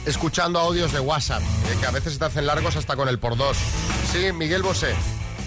[0.06, 3.36] escuchando audios de WhatsApp, eh, que a veces te hacen largos hasta con el por
[3.36, 3.56] dos.
[4.12, 4.94] Sí, Miguel Bosé.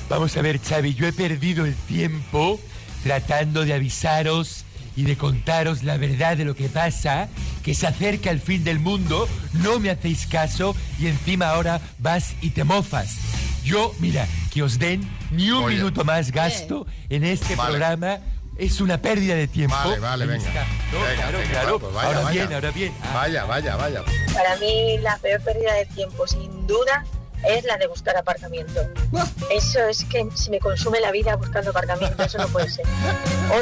[0.10, 2.60] Vamos a ver, Xavi, yo he perdido el tiempo
[3.04, 7.28] tratando de avisaros y de contaros la verdad de lo que pasa,
[7.64, 12.34] que se acerca el fin del mundo, no me hacéis caso y encima ahora vas
[12.42, 13.18] y te mofas.
[13.64, 15.02] Yo, mira, que os den
[15.32, 15.78] ni un Oye.
[15.78, 17.70] minuto más gasto en este Vale.
[17.72, 18.20] programa
[18.58, 19.76] es una pérdida de tiempo.
[19.76, 20.46] Vale, vale, venga.
[20.92, 21.80] No, Venga, claro, venga, claro.
[21.80, 22.42] pues vaya, ahora vaya.
[22.44, 22.94] bien, ahora bien.
[23.02, 23.12] Ah.
[23.16, 24.04] Vaya, vaya, vaya.
[24.34, 27.04] Para mí la peor pérdida de tiempo, sin duda,
[27.48, 28.82] es la de buscar aparcamiento.
[29.52, 32.86] Eso es que se me consume la vida buscando aparcamiento, eso no puede ser.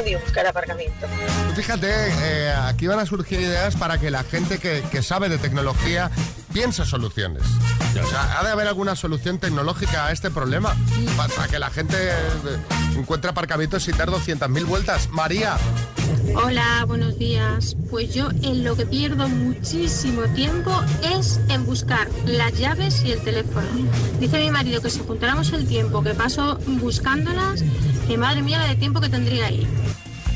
[0.00, 1.06] Odio buscar aparcamiento.
[1.54, 5.38] Fíjate, eh, aquí van a surgir ideas para que la gente que, que sabe de
[5.38, 6.10] tecnología
[6.52, 7.42] piense soluciones.
[8.02, 10.74] O sea, ha de haber alguna solución tecnológica a este problema
[11.16, 12.58] pa- para, que la gente eh,
[12.96, 15.08] encuentre aparcamientos sin dar 200.000 vueltas.
[15.10, 15.56] María,
[16.34, 17.76] Hola, buenos días.
[17.90, 20.72] Pues yo en lo que pierdo muchísimo tiempo
[21.16, 23.66] es en buscar las llaves y el teléfono.
[24.18, 27.62] Dice mi marido que si juntáramos el tiempo que paso buscándolas,
[28.06, 29.66] que madre mía la de tiempo que tendría ahí.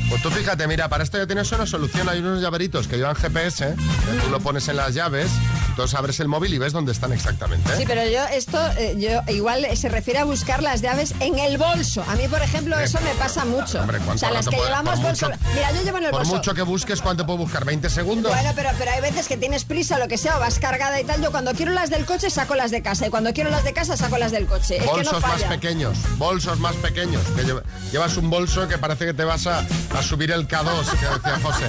[0.09, 2.07] pues tú fíjate, mira, para esto ya tienes una solución.
[2.09, 5.29] Hay unos llaveritos que llevan GPS, que tú lo pones en las llaves
[5.77, 7.71] entonces abres el móvil y ves dónde están exactamente.
[7.71, 7.75] ¿eh?
[7.77, 11.59] Sí, pero yo esto, eh, yo igual se refiere a buscar las llaves en el
[11.59, 12.03] bolso.
[12.07, 13.81] A mí, por ejemplo, eso me pasa mucho.
[13.81, 15.29] Hombre, ¿cuánto o sea, las que puede- llevamos por bolso.
[15.29, 16.35] mucho- Mira, yo llevo en el Por bolso.
[16.35, 17.63] mucho que busques, ¿cuánto puedo buscar?
[17.63, 18.31] ¿20 segundos?
[18.33, 21.03] Bueno, pero, pero hay veces que tienes prisa, lo que sea, o vas cargada y
[21.03, 21.21] tal.
[21.21, 23.73] Yo cuando quiero las del coche saco las de casa y cuando quiero las de
[23.73, 24.77] casa saco las del coche.
[24.77, 27.21] Es que bolsos no más pequeños, bolsos más pequeños.
[27.35, 27.61] que lleva-
[27.91, 29.59] llevas un bolso que parece que te vas a,
[29.95, 31.65] a subir el K2, que decía José.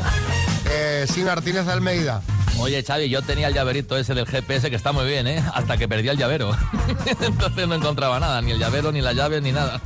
[0.71, 2.23] Eh, sí, Martínez de Almeida.
[2.61, 5.43] Oye, Xavi, yo tenía el llaverito ese del GPS que está muy bien, ¿eh?
[5.55, 6.51] Hasta que perdí el llavero.
[7.21, 9.81] entonces no encontraba nada, ni el llavero, ni la llave, ni nada.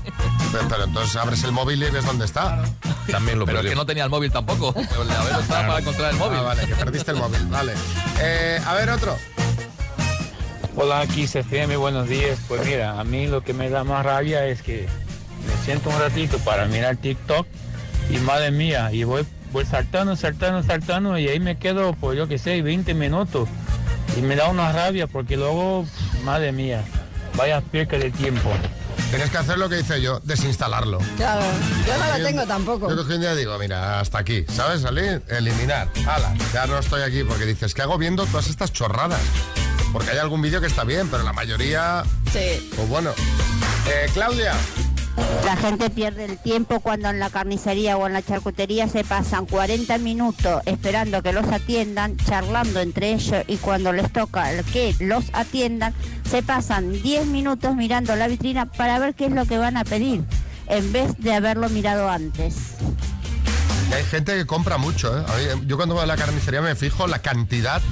[0.53, 2.63] Pero, pero entonces abres el móvil y ves dónde está.
[3.11, 4.75] También lo Pero es que no tenía el móvil tampoco.
[5.01, 6.39] El llavero estaba para encontrar el móvil.
[6.39, 7.75] Ah, vale, que perdiste el móvil, vale.
[8.21, 9.17] Eh, a ver, otro.
[10.77, 12.39] Hola, aquí CFM, buenos días.
[12.49, 14.87] Pues mira, a mí lo que me da más rabia es que
[15.47, 17.47] me siento un ratito para mirar TikTok
[18.11, 22.27] y madre mía, y voy, voy saltando, saltando, saltando y ahí me quedo, pues yo
[22.29, 23.49] que sé, 20 minutos.
[24.17, 25.87] Y me da una rabia porque luego,
[26.25, 26.83] madre mía,
[27.37, 28.51] vaya pierde de tiempo.
[29.11, 30.99] Tienes que hacer lo que hice yo, desinstalarlo.
[31.19, 31.43] Claro,
[31.87, 32.89] yo no lo tengo tampoco.
[32.89, 34.81] Yo cogí un día digo, mira, hasta aquí, ¿sabes?
[34.83, 35.89] Salir, eliminar.
[36.07, 39.21] Hala, ya no estoy aquí porque dices, ¿qué hago viendo todas estas chorradas?
[39.93, 42.71] Porque hay algún vídeo que está bien, pero la mayoría, Sí.
[42.75, 43.11] pues bueno.
[43.87, 44.55] Eh, Claudia.
[45.45, 49.45] La gente pierde el tiempo cuando en la carnicería o en la charcutería se pasan
[49.47, 54.95] 40 minutos esperando que los atiendan, charlando entre ellos y cuando les toca el que
[55.01, 55.95] los atiendan,
[56.31, 59.85] se pasan 10 minutos mirando la vitrina para ver qué es lo que van a
[59.85, 60.25] pedir,
[60.69, 62.55] en vez de haberlo mirado antes.
[63.91, 65.25] Y hay gente que compra mucho, ¿eh?
[65.29, 67.83] A mí, yo cuando voy a la carnicería me fijo la cantidad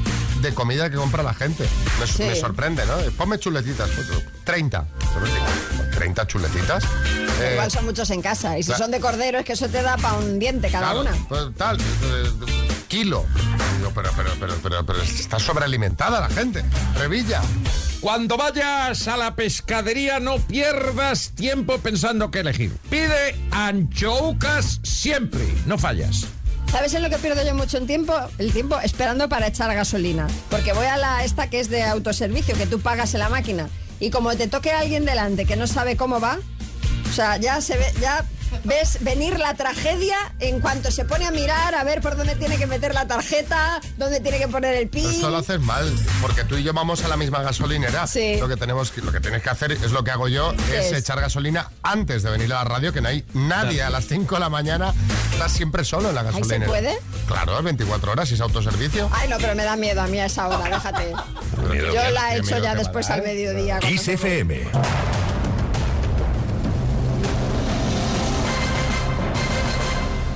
[0.40, 1.68] de comida que compra la gente.
[1.98, 2.22] Me, Sí.
[2.22, 2.94] me sorprende, ¿no?
[3.18, 3.90] Ponme chuletitas.
[3.90, 4.08] pues,
[4.44, 4.86] 30.
[6.00, 6.82] 30 chuletitas.
[7.42, 8.58] Eh, Igual son muchos en casa.
[8.58, 8.84] Y si claro.
[8.84, 11.12] son de cordero, es que eso te da para un diente cada claro, una.
[11.28, 11.84] pues, tal, eh,
[12.88, 13.26] kilo.
[13.76, 16.64] Digo, pero, pero, pero, pero, pero está sobrealimentada la gente.
[16.96, 17.42] Revilla.
[18.00, 22.74] Cuando vayas a la pescadería no pierdas tiempo pensando qué elegir.
[22.88, 26.24] Pide anchoucas siempre, no fallas.
[26.72, 28.14] ¿Sabes en lo que pierdo yo mucho en tiempo?
[28.38, 30.28] El tiempo esperando para echar gasolina.
[30.48, 33.68] Porque voy a la esta que es de autoservicio, que tú pagas en la máquina.
[34.00, 36.38] Y como te toque alguien delante que no sabe cómo va,
[37.08, 38.24] o sea, ya se ve, ya
[38.64, 42.56] ves venir la tragedia en cuanto se pone a mirar a ver por dónde tiene
[42.58, 45.08] que meter la tarjeta, dónde tiene que poner el pin.
[45.10, 48.06] esto lo haces mal, porque tú y yo vamos a la misma gasolinera.
[48.06, 48.36] Sí.
[48.38, 50.78] Lo que tenemos que, lo que tienes que hacer es lo que hago yo, ¿Qué
[50.80, 50.98] es, es?
[50.98, 54.34] echar gasolina antes de venir a la radio, que no hay nadie a las 5
[54.34, 54.92] de la mañana,
[55.32, 56.66] estás siempre solo en la ¿Ahí se gasolinera.
[56.70, 56.98] puede?
[57.26, 59.08] Claro, es 24 horas y es autoservicio.
[59.12, 61.12] Ay, no, pero me da miedo a mí a esa hora, déjate.
[61.70, 63.78] Miedo, Yo la he hecho ya después al mediodía.
[63.80, 65.09] cuando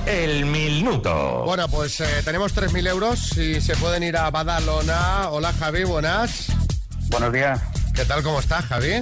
[0.05, 1.43] El minuto.
[1.45, 5.29] Bueno, pues eh, tenemos 3.000 euros y se pueden ir a Badalona.
[5.29, 6.47] Hola Javi, buenas.
[7.09, 7.59] Buenos días.
[7.93, 9.01] ¿Qué tal, cómo estás, Javi?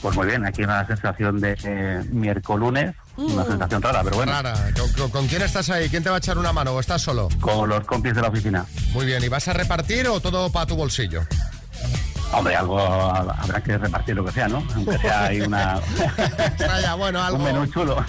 [0.00, 4.32] Pues muy bien, aquí una sensación de eh, miércoles, una sensación rara, pero bueno.
[4.32, 4.54] Rara.
[4.78, 5.88] ¿Con, con- con quién estás ahí?
[5.90, 7.28] ¿Quién te va a echar una mano o estás solo?
[7.40, 8.64] Con los compis de la oficina.
[8.92, 11.22] Muy bien, ¿y vas a repartir o todo para tu bolsillo?
[12.32, 14.62] Hombre, algo habrá que repartir lo que sea, ¿no?
[14.74, 15.80] Aunque sea ahí una,
[16.58, 17.38] Vaya, bueno, algo.
[17.38, 17.96] un menú chulo.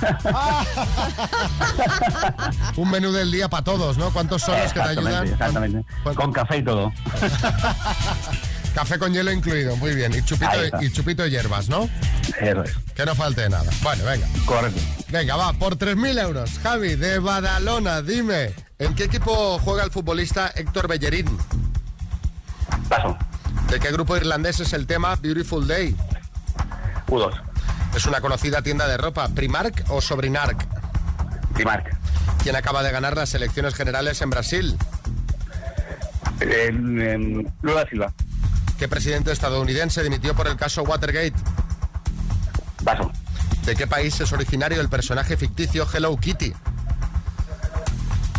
[2.78, 4.12] Un menú del día para todos, ¿no?
[4.12, 5.28] ¿Cuántos son los que te ayudan?
[5.28, 5.84] Exactamente,
[6.16, 6.92] Con café y todo.
[8.74, 10.14] Café con hielo incluido, muy bien.
[10.14, 11.90] Y chupito, y chupito de hierbas, ¿no?
[12.40, 12.72] Eso es.
[12.96, 13.70] Que no falte nada.
[13.84, 14.26] Bueno, venga.
[14.46, 14.80] Correcto.
[15.10, 16.52] Venga, va, por 3.000 euros.
[16.64, 21.26] Javi, de Badalona, dime, ¿en qué equipo juega el futbolista Héctor Bellerín?
[22.88, 23.18] Paso.
[23.72, 25.96] ¿De qué grupo irlandés es el tema Beautiful Day?
[27.08, 27.42] U2.
[27.96, 30.68] ¿Es una conocida tienda de ropa, Primark o Sobrinark?
[31.54, 31.98] Primark.
[32.44, 34.78] ¿Quién acaba de ganar las elecciones generales en Brasil?
[37.62, 38.14] Lula Silva.
[38.78, 41.36] ¿Qué presidente estadounidense dimitió por el caso Watergate?
[42.84, 43.10] Paso.
[43.64, 46.54] ¿De qué país es originario el personaje ficticio Hello Kitty?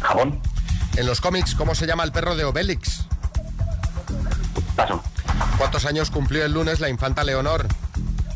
[0.03, 0.43] Japón.
[0.95, 3.07] En los cómics, ¿cómo se llama el perro de Obelix?
[4.77, 5.03] Paso.
[5.59, 7.67] ¿Cuántos años cumplió el lunes la infanta Leonor?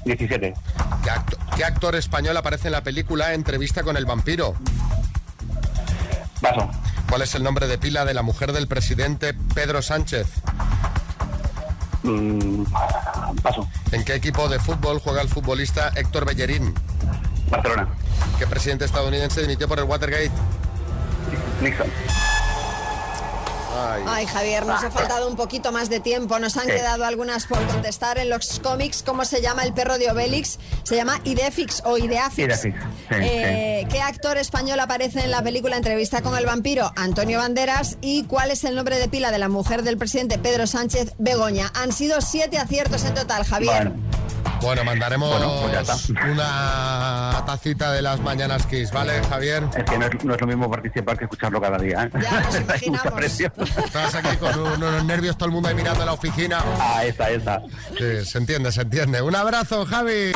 [0.05, 0.55] 17.
[1.03, 4.55] ¿Qué, acto- qué actor español aparece en la película Entrevista con el vampiro?
[6.41, 6.71] Paso.
[7.09, 10.27] ¿Cuál es el nombre de pila de la mujer del presidente Pedro Sánchez?
[12.03, 12.65] Mm,
[13.43, 13.69] paso.
[13.93, 16.75] ¿En qué equipo de fútbol juega el futbolista Héctor Bellerín?
[17.51, 17.89] Barcelona.
[18.39, 20.31] ¿Qué presidente estadounidense dimitió por el Watergate?
[21.61, 21.87] Nixon.
[24.07, 26.39] Ay, Javier, nos ha faltado un poquito más de tiempo.
[26.39, 26.71] Nos han Sí.
[26.73, 29.03] quedado algunas por contestar en los cómics.
[29.05, 30.59] ¿Cómo se llama el perro de Obelix?
[30.85, 32.39] Se llama Idefix o Ideafix.
[32.47, 32.75] Idefix, sí,
[33.11, 36.93] Eh, ¿Qué actor español aparece en la película Entrevista con el vampiro?
[36.97, 37.99] Antonio Banderas.
[38.01, 41.13] ¿Y cuál es el nombre de pila de la mujer del presidente Pedro Sánchez?
[41.19, 41.71] Begoña.
[41.75, 43.91] Han sido siete aciertos en total, Javier.
[43.91, 44.06] Bueno,
[44.85, 46.25] mandaremos Bueno, pues ya está.
[46.31, 49.65] una tacita de las mañanas Kiss, ¿vale, Javier?
[49.77, 52.05] Es que no es, no es lo mismo participar que escucharlo cada día.
[52.05, 52.11] ¿eh?
[52.23, 53.13] Ya nos imaginamos.
[53.13, 53.53] presión.
[53.59, 56.59] Estás aquí con un- unos nervios, todo el mundo ahí mirando la oficina.
[56.81, 57.63] Ah, esa, esa.
[57.99, 59.23] Sí, se entiende, se entiende.
[59.23, 60.33] Un abrazo, Javi.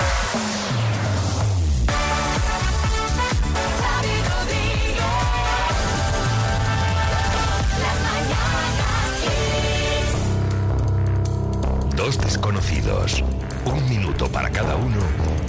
[11.97, 13.23] Dos desconocidos,
[13.65, 14.99] un minuto para cada uno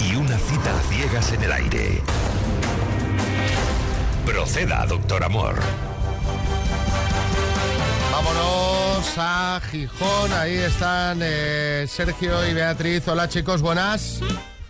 [0.00, 2.02] y una cita a ciegas en el aire.
[4.26, 5.54] Proceda, doctor Amor.
[8.12, 10.32] Vámonos a Gijón.
[10.32, 13.06] Ahí están eh, Sergio y Beatriz.
[13.08, 14.20] Hola, chicos, buenas.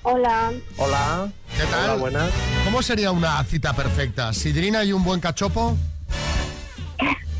[0.02, 0.52] Hola.
[0.76, 1.28] Hola.
[1.56, 1.90] ¿Qué tal?
[1.90, 2.30] Hola, buenas.
[2.64, 4.32] ¿Cómo sería una cita perfecta?
[4.32, 5.76] ¿Sidrina y un buen cachopo?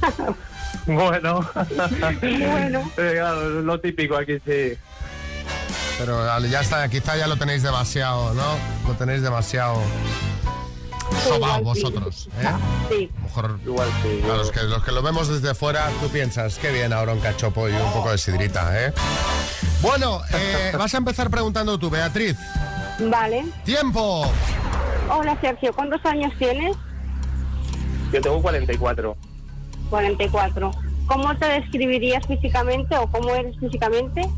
[0.84, 1.48] Bueno.
[2.20, 2.90] Bueno.
[2.96, 4.76] Eh, claro, lo típico aquí, sí.
[5.98, 8.42] Pero ah, ya está, quizá ya lo tenéis demasiado, ¿no?
[8.88, 9.80] Lo tenéis demasiado
[11.22, 11.64] sobao sí.
[11.64, 12.48] vosotros, ¿eh?
[12.88, 13.10] Sí.
[13.14, 14.22] A lo mejor Igual sí.
[14.24, 17.20] a los que, los que lo vemos desde fuera, tú piensas, qué bien ahora un
[17.20, 18.92] cachopo y un poco de sidrita, ¿eh?
[19.80, 22.36] Bueno, eh, vas a empezar preguntando tú, Beatriz.
[22.98, 23.44] Vale.
[23.64, 24.30] ¡Tiempo!
[25.10, 25.72] Hola, Sergio.
[25.72, 26.76] ¿Cuántos años tienes?
[28.12, 29.16] Yo tengo 44.
[29.90, 30.70] 44.
[31.06, 34.28] ¿Cómo te describirías físicamente o cómo eres físicamente?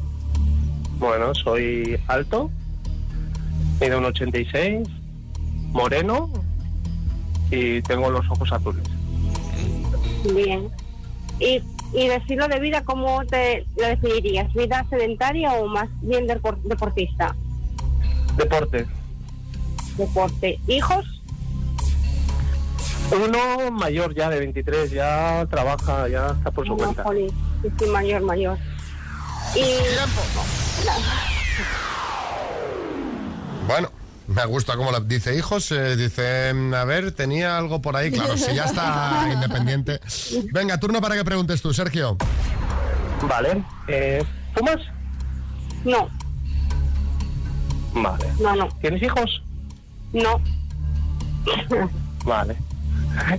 [1.05, 2.51] Bueno, soy alto,
[3.79, 4.89] mido un 86,
[5.71, 6.31] moreno
[7.51, 8.83] y tengo los ojos azules.
[10.35, 10.71] Bien.
[11.39, 11.63] ¿Y,
[11.93, 14.51] y de estilo de vida cómo te lo definirías?
[14.55, 17.37] ¿Vida sedentaria o más bien depor- deportista?
[18.39, 18.87] Deporte.
[19.99, 20.59] Deporte.
[20.69, 21.05] ¿Hijos?
[23.13, 27.03] Uno mayor ya de 23, ya trabaja, ya está por su No, cuenta.
[27.03, 27.29] jolín.
[27.63, 28.57] Sí, sí, mayor, mayor.
[29.55, 30.64] Y...
[33.67, 33.91] Bueno,
[34.29, 38.37] me gusta como lo dice hijos, eh, dice, a ver, tenía algo por ahí, claro,
[38.37, 40.01] si ya está independiente.
[40.53, 42.17] Venga, turno para que preguntes tú, Sergio.
[43.29, 43.63] Vale.
[43.89, 44.23] Eh,
[44.55, 44.81] ¿Fumas?
[45.85, 46.09] No,
[47.95, 48.27] Vale.
[48.41, 48.69] no, no.
[48.81, 49.43] ¿Tienes hijos?
[50.13, 50.41] No.
[52.25, 52.57] Vale.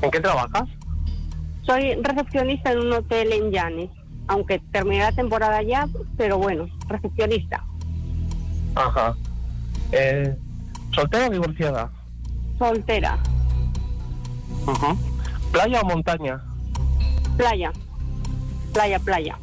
[0.01, 0.63] ¿En qué trabajas?
[1.65, 3.89] Soy recepcionista en un hotel en Llanes.
[4.27, 7.63] Aunque terminé la temporada ya, pero bueno, recepcionista.
[8.75, 9.15] Ajá.
[9.91, 10.35] Eh,
[10.93, 11.91] ¿Soltera o divorciada?
[12.57, 13.19] Soltera.
[14.65, 14.97] Ujú.
[15.51, 16.41] ¿Playa o montaña?
[17.37, 17.71] Playa.
[18.73, 19.37] Playa, playa.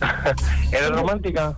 [0.72, 1.56] ¿Eres romántica?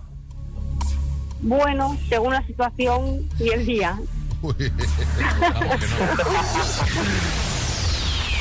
[1.41, 3.99] Bueno, según la situación y el día.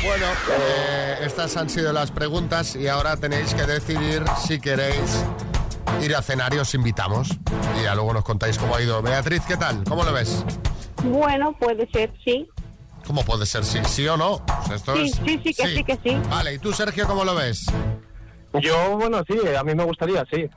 [0.05, 0.27] Bueno,
[0.59, 5.25] eh, estas han sido las preguntas y ahora tenéis que decidir si queréis
[6.03, 7.29] ir a cenar y os invitamos.
[7.79, 9.03] Y ya luego nos contáis cómo ha ido.
[9.03, 9.85] Beatriz, ¿qué tal?
[9.85, 10.45] ¿Cómo lo ves?
[11.05, 12.49] Bueno, puede ser, sí.
[13.07, 13.65] ¿Cómo puede ser?
[13.65, 14.45] ¿Sí, sí o no?
[14.47, 16.23] Pues esto Sí, es- sí, sí, que sí, que sí.
[16.31, 17.67] Vale, ¿y tú, Sergio, cómo lo ves?
[18.63, 20.49] Yo, bueno, sí, a mí me gustaría, sí.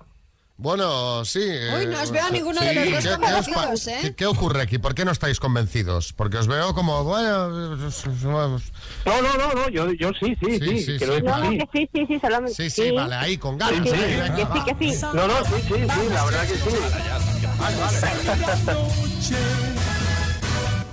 [0.64, 1.42] Bueno, sí.
[1.78, 3.98] Uy, no os veo a ninguno de los dos ¿Qué- qué convencidos, ¿eh?
[4.02, 4.78] ¿qué, qué ocurre aquí?
[4.78, 6.14] ¿Por qué no estáis convencidos?
[6.14, 7.50] Porque os veo como, bueno...
[7.50, 7.82] No,
[9.22, 11.58] no, no, no, yo, yo sí, sí, sí, sí, sí, No, no, sí.
[11.58, 12.56] que sí, sí, sí, solamente.
[12.56, 13.84] Sí, sí, vale, ahí, con ganas.
[13.90, 14.06] Sí, sí, sí.
[14.22, 15.02] venga, Que sí, que sí.
[15.14, 16.70] No, no, sí, sí, sí, la verdad que sí.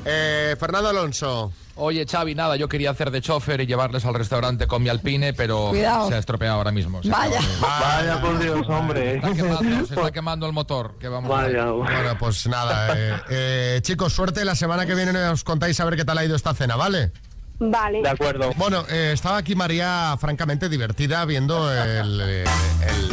[0.05, 1.53] Eh, Fernando Alonso.
[1.81, 5.33] Oye, Xavi, nada, yo quería hacer de chofer y llevarles al restaurante con mi alpine,
[5.33, 6.09] pero Cuidado.
[6.09, 7.01] se ha estropeado ahora mismo.
[7.05, 7.41] Vaya.
[7.41, 9.17] acaba Vaya por Dios, hombre.
[9.17, 10.97] Está quemando, se está quemando el motor.
[11.01, 11.43] Que vamos a.
[11.43, 11.65] Vaya.
[11.71, 14.45] Bueno, pues nada, eh, eh, chicos, suerte.
[14.45, 17.13] La semana que viene os contáis a ver qué tal ha ido esta cena, ¿vale?
[17.59, 18.03] Vale.
[18.03, 18.53] De acuerdo.
[18.57, 23.11] Bueno, eh, estaba aquí María francamente divertida viendo el, el- el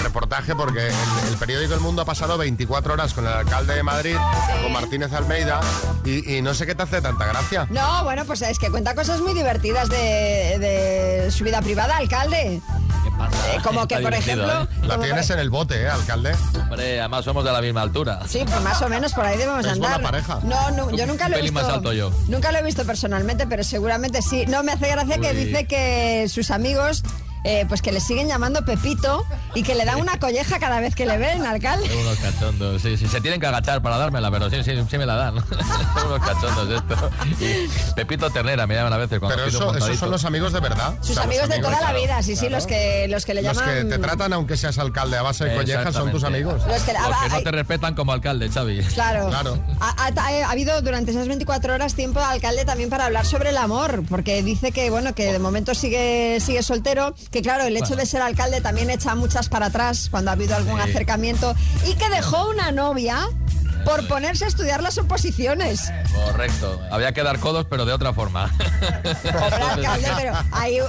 [0.00, 0.94] reportaje porque el,
[1.30, 4.16] el periódico El Mundo ha pasado 24 horas con el alcalde de Madrid,
[4.62, 5.60] con Martínez Almeida,
[6.04, 7.66] y, y no sé qué te hace tanta gracia.
[7.70, 12.60] No, bueno, pues es que cuenta cosas muy divertidas de, de su vida privada, alcalde.
[13.04, 13.36] ¿Qué pasa?
[13.54, 14.66] Eh, como que, por ejemplo, ¿eh?
[14.82, 16.34] La tienes por- en el bote, ¿eh, alcalde?
[16.58, 18.20] Hombre, además somos de la misma altura.
[18.28, 19.92] Sí, pues más o menos por ahí debemos Sois andar.
[19.92, 20.40] buena pareja.
[20.44, 21.60] No, no, yo Un nunca lo he visto.
[21.60, 22.10] más alto yo.
[22.28, 24.44] Nunca lo he visto personalmente, pero seguramente sí.
[24.46, 27.02] No me hace gracia que dice que sus amigos
[27.44, 29.24] eh, pues que le siguen llamando Pepito
[29.54, 31.88] y que le dan una colleja cada vez que le ven, alcalde.
[31.88, 34.98] Son unos cachondos, sí, sí, se tienen que agachar para dármela, pero sí, sí, sí
[34.98, 35.34] me la dan.
[35.36, 37.10] Son unos cachondos esto.
[37.40, 40.60] Y Pepito Ternera me llaman a veces cuando Pero eso, esos son los amigos de
[40.60, 40.94] verdad.
[41.00, 43.24] Sus O sea, los amigos de toda la claro, vida, sí, sí, los que, los
[43.24, 43.74] que le Los llaman...
[43.74, 46.54] que te tratan aunque seas alcalde a base de collejas son tus amigos.
[46.66, 48.80] Los que- Los que ah, no te respetan como alcalde, Xavi.
[48.94, 49.28] Claro.
[49.28, 49.58] Claro.
[49.80, 53.56] Ha, ha- ha habido durante esas 24 horas tiempo alcalde también para hablar sobre el
[53.56, 57.88] amor, porque dice que bueno que de momento sigue sigue soltero, que claro el hecho
[57.90, 57.96] Bueno.
[58.02, 60.90] de ser alcalde también echa muchas para atrás cuando ha habido algún Sí.
[60.90, 61.54] acercamiento
[61.86, 63.28] y que dejó una novia
[63.84, 65.90] por ponerse a estudiar las oposiciones.
[66.14, 66.80] Correcto.
[66.90, 68.50] Había que dar codos, pero de otra forma.
[69.22, 70.82] Pobre alcalde, pero ahí eh,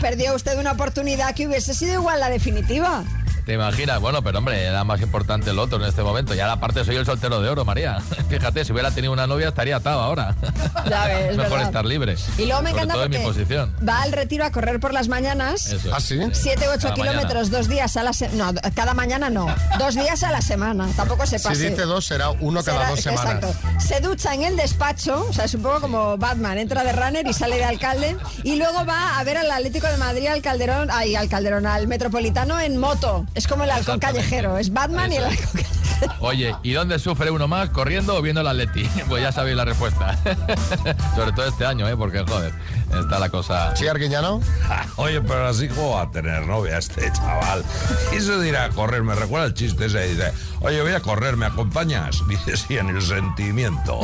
[0.00, 3.02] perdió usted una oportunidad que hubiese sido igual la definitiva.
[3.46, 4.00] ¿Te imaginas?
[4.00, 6.34] Bueno, pero hombre, era más importante el otro en este momento.
[6.34, 8.00] Y ahora aparte soy el soltero de oro, María.
[8.28, 10.34] Fíjate, si hubiera tenido una novia estaría atado ahora.
[10.90, 11.66] Ya ves, es Mejor verdad.
[11.66, 12.16] estar libre.
[12.38, 13.76] Y luego me Sobre encanta todo en mi porque posición.
[13.88, 15.66] va al retiro a correr por las mañanas.
[15.72, 15.90] Eso.
[15.94, 16.18] ¿Ah, sí?
[16.32, 18.52] 7 u 8 Cada kilómetros, dos días a la semana.
[18.52, 19.46] No, cada mañana no.
[19.78, 20.88] Dos días a la semana.
[20.96, 21.70] Tampoco se Si pase.
[21.70, 23.34] dice dos, será uno cada Será- dos semanas.
[23.44, 23.80] Exacto.
[23.80, 27.26] Se ducha en el despacho, o sea, es un poco como Batman, entra de runner
[27.26, 28.16] y sale de alcalde.
[28.42, 31.86] Y luego va a ver al Atlético de Madrid, al Calderón, ay, al Calderón, al
[31.86, 33.24] Metropolitano en moto.
[33.36, 35.85] Es como el halcón callejero, es Batman y el Eso es.
[36.20, 37.70] Oye, ¿y dónde sufre uno más?
[37.70, 38.88] ¿Corriendo o viendo el Atleti?
[39.08, 40.16] Pues ya sabéis la respuesta.
[41.14, 41.96] Sobre todo este año, ¿eh?
[41.96, 42.52] Porque, joder,
[43.00, 43.74] está la cosa...
[43.76, 44.40] ¿Sí, Arguiñano?
[44.96, 47.64] Oye, pero así como va a tener novia este chaval.
[48.12, 50.08] Y de ir a correr, me recuerda el chiste ese.
[50.08, 52.16] Dice, oye, voy a correr, ¿me acompañas?
[52.28, 54.00] Dice, sí, en el sentimiento.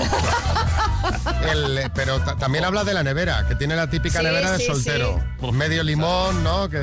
[1.51, 4.59] El, pero ta- también habla de la nevera, que tiene la típica Sí, nevera de
[4.59, 5.21] sí, soltero.
[5.53, 6.69] Medio limón, ¿no?
[6.69, 6.79] Que,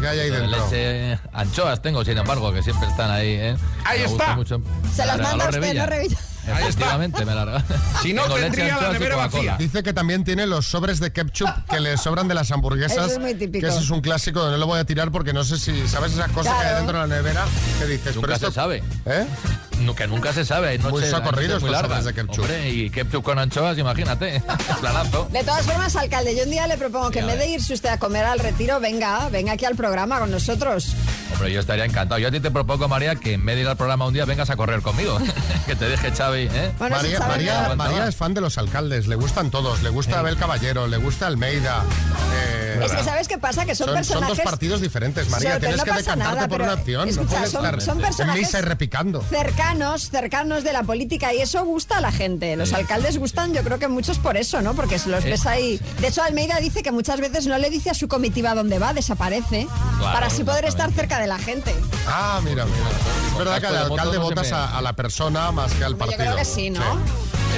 [0.00, 0.64] que hay ahí De dentro.
[0.64, 3.56] leche, anchoas tengo, sin embargo, que siempre están ahí, ¿eh?
[3.84, 4.36] Ahí Me gusta está.
[4.42, 4.62] Mucho.
[4.94, 6.18] Se las la manda usted, ¿no, Revilla?
[6.44, 7.64] Efectivamente, me la.
[8.02, 9.56] Si no, tendría la nevera vacía.
[9.58, 12.98] Dice que también tiene los sobres de ketchup que le sobran de las hamburguesas.
[13.06, 13.64] Eso es muy típico.
[13.64, 16.12] Que ese es un clásico, no lo voy a tirar porque no sé si sabes
[16.12, 16.68] esas cosas que Claro.
[16.68, 17.44] hay dentro de la nevera
[17.78, 18.14] que dices.
[18.16, 18.82] Nunca pero esto, se sabe.
[19.06, 19.26] ¿Eh?
[19.84, 20.68] No, que nunca se sabe.
[20.68, 22.04] Hay Muy noches- hay socorridos muy largas.
[22.04, 22.40] de ketchup.
[22.40, 24.42] Hombre, y ketchup con anchoas, imagínate.
[24.80, 25.28] Planazo.
[25.32, 27.88] De todas formas, alcalde, yo un día le propongo que en vez de irse usted
[27.90, 30.94] a comer al retiro, venga, venga aquí al programa con nosotros.
[31.34, 32.18] Hombre, yo estaría encantado.
[32.18, 34.24] Yo a ti te propongo, María, que en vez de ir al programa un día
[34.24, 35.18] vengas a correr conmigo.
[35.66, 36.72] que te deje Xavi, ¿eh?
[36.78, 39.82] Bueno, María, María- María es fan de los alcaldes, le gustan todos.
[39.82, 41.82] Le gusta Abel Caballero, le gusta Almeida.
[42.34, 43.64] eh, Es que ¿sabes qué pasa?
[43.64, 44.36] Que son, son, son personajes...
[44.36, 45.58] dos partidos diferentes, María.
[45.58, 47.08] Tienes no que decantarte nada, por una opción.
[47.08, 49.22] escucha, no puedes son- estar son en personajes- misa y repicando.
[49.22, 49.71] cercanos,
[50.10, 52.56] cercanos de la política y eso gusta a la gente.
[52.56, 54.74] Los alcaldes gustan, yo creo que muchos por eso, ¿no?
[54.74, 55.80] Porque los ves ahí.
[56.00, 58.92] De hecho, Almeida dice que muchas veces no le dice a su comitiva dónde va,
[58.92, 59.66] desaparece,
[59.98, 61.74] Claro, para así poder estar cerca de la gente.
[62.06, 62.76] Ah, mira, mira.
[63.32, 66.18] Es verdad que al alcalde votas a, a la persona más que al Yo partido.
[66.18, 66.82] creo que sí, ¿no?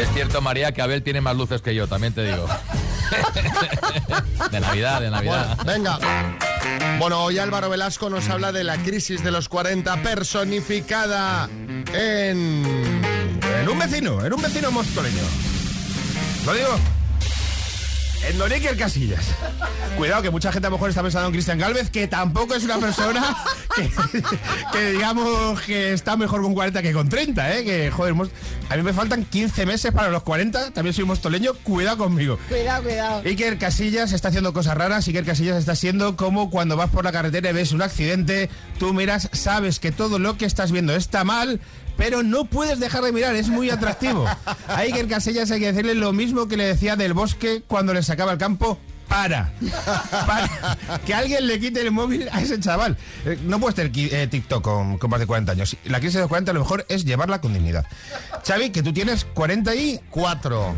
[0.00, 2.46] Es cierto, María, que Abel tiene más luces que yo, también te digo.
[4.50, 5.56] de Navidad, de Navidad.
[5.64, 5.98] Bueno, venga.
[6.98, 11.48] Bueno, hoy Álvaro Velasco nos habla de la crisis de los 40 personificada
[11.94, 12.64] en...
[13.60, 15.22] En un vecino, en un vecino mostoleño.
[16.44, 16.78] ¿Lo digo?
[18.28, 19.26] En Don Iker Casillas.
[19.96, 22.64] Cuidado que mucha gente a lo mejor está pensando en Cristian Galvez, que tampoco es
[22.64, 23.36] una persona
[23.76, 23.90] que,
[24.72, 27.64] que digamos que está mejor con 40 que con 30, ¿eh?
[27.64, 28.14] Que, joder,
[28.70, 32.38] a mí me faltan 15 meses para los 40, también soy mostoleño, cuidado conmigo.
[32.48, 33.22] Cuidado, cuidado.
[33.26, 35.06] Iker Casillas está haciendo cosas raras.
[35.06, 38.94] Iker Casillas está siendo como cuando vas por la carretera y ves un accidente, tú
[38.94, 41.60] miras, sabes que todo lo que estás viendo está mal,
[41.96, 44.26] pero no puedes dejar de mirar, es muy atractivo.
[44.68, 48.02] A Iker Casillas hay que decirle lo mismo que le decía del bosque cuando le
[48.02, 48.78] sacaba el campo.
[49.08, 49.52] Para.
[50.26, 50.78] Para.
[51.04, 52.96] Que alguien le quite el móvil a ese chaval.
[53.26, 55.76] Eh, No puedes tener eh, TikTok con, con más de 40 años.
[55.84, 57.86] La crisis de los 40 a lo mejor es llevarla con dignidad.
[58.46, 60.74] Xavi, que tú tienes 44.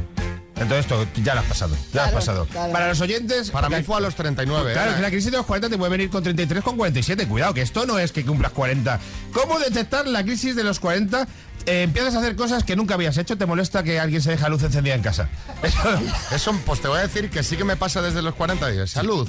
[0.56, 1.76] Entonces esto ya lo has pasado.
[1.92, 2.46] Ya lo has pasado.
[2.46, 2.72] claro.
[2.72, 3.50] Para los oyentes.
[3.50, 4.72] Para mí fue a los 39.
[4.72, 4.94] Claro, ¿eh?
[4.96, 7.28] que la crisis de los 40 te puede venir con 33, con 47.
[7.28, 8.98] Cuidado, que esto no es que cumplas 40.
[9.32, 11.28] ¿Cómo detectar la crisis de los 40?
[11.66, 13.36] Eh, empiezas a hacer cosas que nunca habías hecho.
[13.36, 15.28] ¿Te molesta que alguien se deje la luz encendida en casa?
[15.62, 16.00] Eso,
[16.30, 18.90] Eso, pues te voy a decir que sí que me pasa desde los 40 días.
[18.90, 19.28] Salud.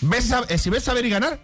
[0.00, 1.40] ¿ves a- eh, si ves saber y ganar,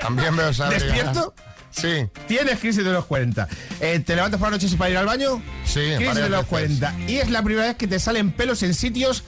[0.00, 0.80] También veo saber.
[0.82, 1.34] ¿Despierto?
[1.70, 2.06] Sí.
[2.26, 3.48] tienes crisis de los 40.
[3.80, 5.42] Eh, ¿Te levantas por la noche sin para ir al baño?
[5.64, 6.46] Sí, Crisis de los veces.
[6.48, 6.94] 40.
[7.08, 9.24] Y es la primera vez que te salen pelos en sitios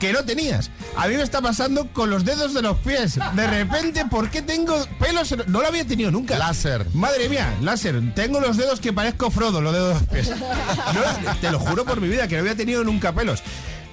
[0.00, 0.70] que no tenías.
[0.96, 3.18] A mí me está pasando con los dedos de los pies.
[3.34, 5.32] De repente, ¿por qué tengo pelos?
[5.32, 6.36] en- No lo había tenido nunca.
[6.38, 6.86] Láser.
[6.92, 8.02] Madre mía, láser.
[8.14, 10.30] Tengo los dedos que parezco Frodo, los dedos de los pies.
[10.38, 13.42] No, te lo juro por mi vida, que no había tenido nunca pelos.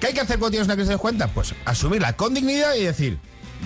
[0.02, 1.28] ¿Qué hay que hacer cuando tienes una crisis de los 40?
[1.30, 3.18] Pues asumirla con dignidad y decir,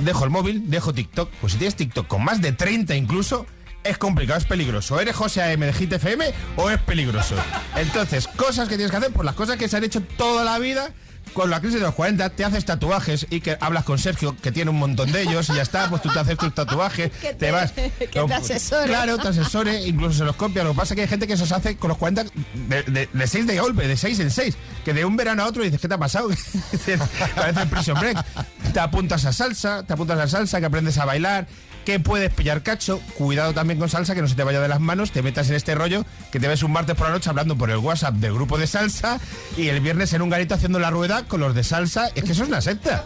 [0.04, 1.32] dejo el móvil, dejo TikTok.
[1.42, 3.48] Pues si tienes TikTok con más de 30 incluso,
[3.84, 5.00] es complicado, es peligroso.
[5.00, 7.36] ¿Eres José AM de Hit FM o es peligroso?
[7.76, 10.60] Entonces, cosas que tienes que hacer, pues las cosas que se han hecho toda la
[10.60, 10.90] vida.
[11.34, 14.52] Con la crisis de los 40 te haces tatuajes y que hablas con Sergio, que
[14.52, 17.34] tiene un montón de ellos, y ya está, pues tú te haces tus tatuajes, te,
[17.34, 17.74] te- vas.
[17.74, 18.88] que te asesore.
[18.88, 20.64] Claro, te asesore, incluso se los copia.
[20.64, 22.26] Lo que pasa es que hay gente que se los hace con los 40
[22.70, 24.58] de, de, de seis de golpe, de 6 en 6.
[24.86, 26.30] Que de un verano a otro dices, ¿qué te ha pasado?
[27.36, 28.26] Parece el Prison Break.
[28.74, 31.48] Te apuntas a salsa, te apuntas a salsa, que aprendes a bailar,
[31.88, 33.00] que puedes pillar cacho.
[33.18, 35.56] Cuidado también con salsa, que no se te vaya de las manos, te metas en
[35.56, 38.34] este rollo, que te ves un martes por la noche hablando por el WhatsApp del
[38.34, 39.22] grupo de salsa
[39.56, 42.10] y el viernes en un garito haciendo la rueda con los de salsa.
[42.14, 43.06] Es que eso es una secta.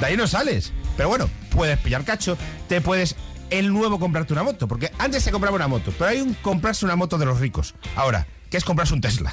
[0.00, 0.72] De ahí no sales.
[0.96, 2.38] Pero bueno, puedes pillar cacho,
[2.70, 3.16] te puedes
[3.50, 6.86] el nuevo comprarte una moto, porque antes se compraba una moto, pero hay un comprarse
[6.86, 7.74] una moto de los ricos.
[7.96, 9.32] Ahora, que es comprarse un Tesla.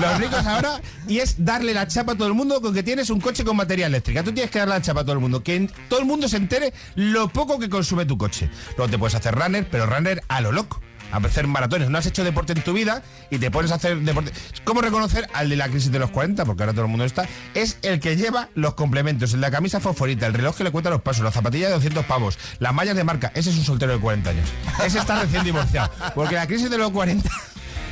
[0.00, 3.10] Los ricos ahora, y es darle la chapa a todo el mundo con que tienes
[3.10, 4.24] un coche con batería eléctrica.
[4.24, 6.38] Tú tienes que darle la chapa a todo el mundo, que todo el mundo se
[6.38, 8.48] entere lo poco que consume tu coche.
[8.78, 10.80] Luego te puedes hacer runner, pero runner a lo loco.
[11.12, 11.90] A hacer maratones.
[11.90, 14.32] No has hecho deporte en tu vida y te pones a hacer deporte.
[14.64, 16.46] ¿Cómo reconocer al de la crisis de los 40?
[16.46, 17.28] Porque ahora todo el mundo está.
[17.52, 21.02] Es el que lleva los complementos, la camisa fosforita, el reloj que le cuenta los
[21.02, 23.30] pasos, las zapatillas de 200 pavos, las mallas de marca.
[23.34, 24.48] Ese es un soltero de 40 años.
[24.82, 25.90] Ese está recién divorciado.
[26.14, 27.28] Porque la crisis de los 40.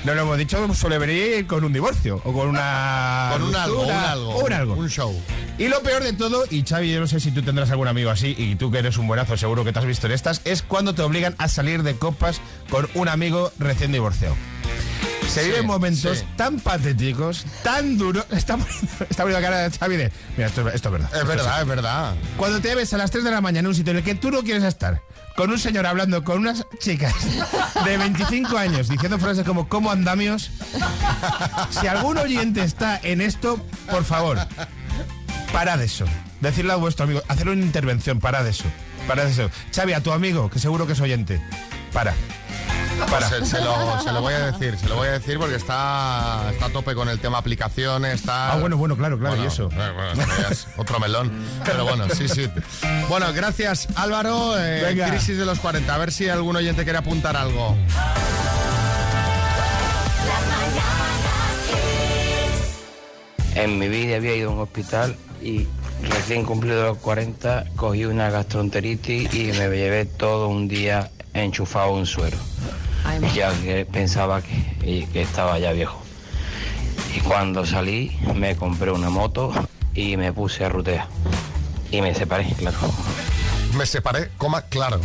[0.05, 3.29] No lo hemos dicho, suele venir con un divorcio o con una.
[3.33, 4.75] Con un algo, ruptura, un algo, un algo.
[4.75, 5.15] un show.
[5.59, 8.09] Y lo peor de todo, y Xavi, yo no sé si tú tendrás algún amigo
[8.09, 10.63] así, y tú que eres un buenazo, seguro que te has visto en estas, es
[10.63, 12.41] cuando te obligan a salir de copas
[12.71, 14.37] con un amigo recién divorciado.
[15.33, 16.25] Se viven momentos sí.
[16.37, 18.27] tan patéticos, tan duros.
[18.31, 18.59] Está
[19.09, 20.13] está poniendo cara de Xavi de.
[20.37, 21.11] Mira, esto, esto es verdad.
[21.15, 22.15] Es verdad, es verdad.
[22.37, 24.17] Cuando te ves a las 3 de la mañana en un sitio en el que
[24.17, 25.03] tú no quieres estar,
[25.37, 27.15] con un señor hablando con unas chicas
[27.85, 30.51] de 25 años, diciendo frases como ¿cómo andamios?
[31.71, 34.39] Si algún oyente está en esto, por favor,
[35.53, 36.07] parad eso.
[36.41, 38.65] Decirle a vuestro amigo, hacer una intervención, parad eso.
[39.07, 39.49] Parad eso.
[39.73, 41.41] Xavi, a tu amigo, que seguro que es oyente,
[41.93, 42.15] para.
[43.09, 43.29] Para.
[43.29, 46.49] Se, se lo, se lo voy a decir, se lo voy a decir porque está,
[46.53, 48.53] está a tope con el tema aplicaciones, está...
[48.53, 49.69] Ah, bueno, bueno, claro, claro, y eso.
[49.73, 51.31] eh, bueno, es otro melón.
[51.65, 52.49] Pero bueno, sí, sí.
[53.09, 54.55] Bueno, gracias Álvaro.
[54.59, 55.93] eh, crisis de los 40.
[55.95, 57.77] A ver si algún oyente quiere apuntar algo.
[63.55, 65.67] En mi vida había ido a un hospital y
[66.09, 71.93] recién cumplido los 40 cogí una gastroenteritis y me llevé todo un día enchufado a
[71.93, 72.37] un suero.
[73.35, 76.01] Ya que pensaba que, y que estaba ya viejo.
[77.15, 79.53] Y cuando salí me compré una moto
[79.95, 81.07] y me puse a rutear.
[81.91, 82.79] Y me separé, claro.
[83.77, 85.01] Me separé, coma, claro.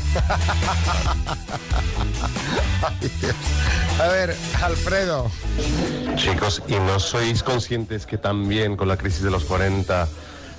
[2.82, 3.36] Ay, Dios.
[4.00, 5.32] A ver, Alfredo.
[6.16, 10.08] Chicos, ¿y no sois conscientes que también con la crisis de los 40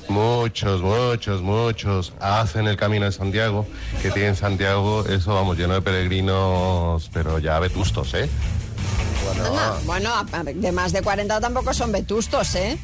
[0.09, 3.67] muchos, muchos, muchos hacen el camino de Santiago?
[4.03, 8.29] Que tiene en Santiago eso, vamos, lleno de peregrinos, pero ya vetustos, ¿eh?
[9.45, 12.79] Anda, bueno, a- a- de más de 40 tampoco son vetustos, ¿eh?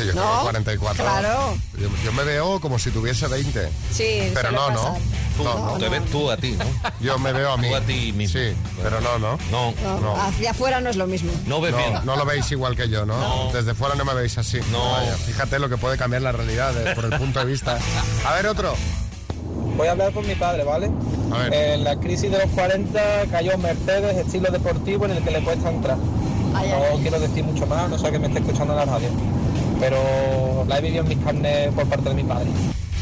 [0.00, 1.04] Que yo No, tengo 44.
[1.04, 1.54] claro.
[1.78, 3.68] Yo, yo me veo como si tuviese 20.
[3.92, 4.98] Sí, Pero no, no.
[5.42, 5.78] No, no.
[5.78, 6.64] Te ves tú a ti, ¿no?
[7.00, 7.68] Yo me veo a mí.
[7.68, 8.38] Tú a ti mismo.
[8.38, 9.38] Sí, pero no, no.
[9.50, 11.32] No, No, Hacia afuera no es lo mismo.
[11.46, 11.94] no ves bien.
[12.04, 13.50] No, lo veis igual que yo, ¿no?
[13.52, 14.58] Desde fuera no me veis así.
[14.70, 14.92] No.
[14.92, 17.78] Vaya, fíjate lo que puede cambiar la realidad eh, por el punto de vista.
[18.26, 18.74] A ver, otro.
[19.76, 20.90] Voy a hablar con mi padre, ¿vale?
[21.32, 21.54] A ver.
[21.54, 25.70] En la crisis de los 40 cayó Mercedes, estilo deportivo, en el que le cuesta
[25.70, 25.96] entrar.
[25.96, 29.08] no quiero decir mucho más, no sé que me esté escuchando en la radio.
[29.80, 32.48] Pero la he vivido en mis carnes por parte de mi padre.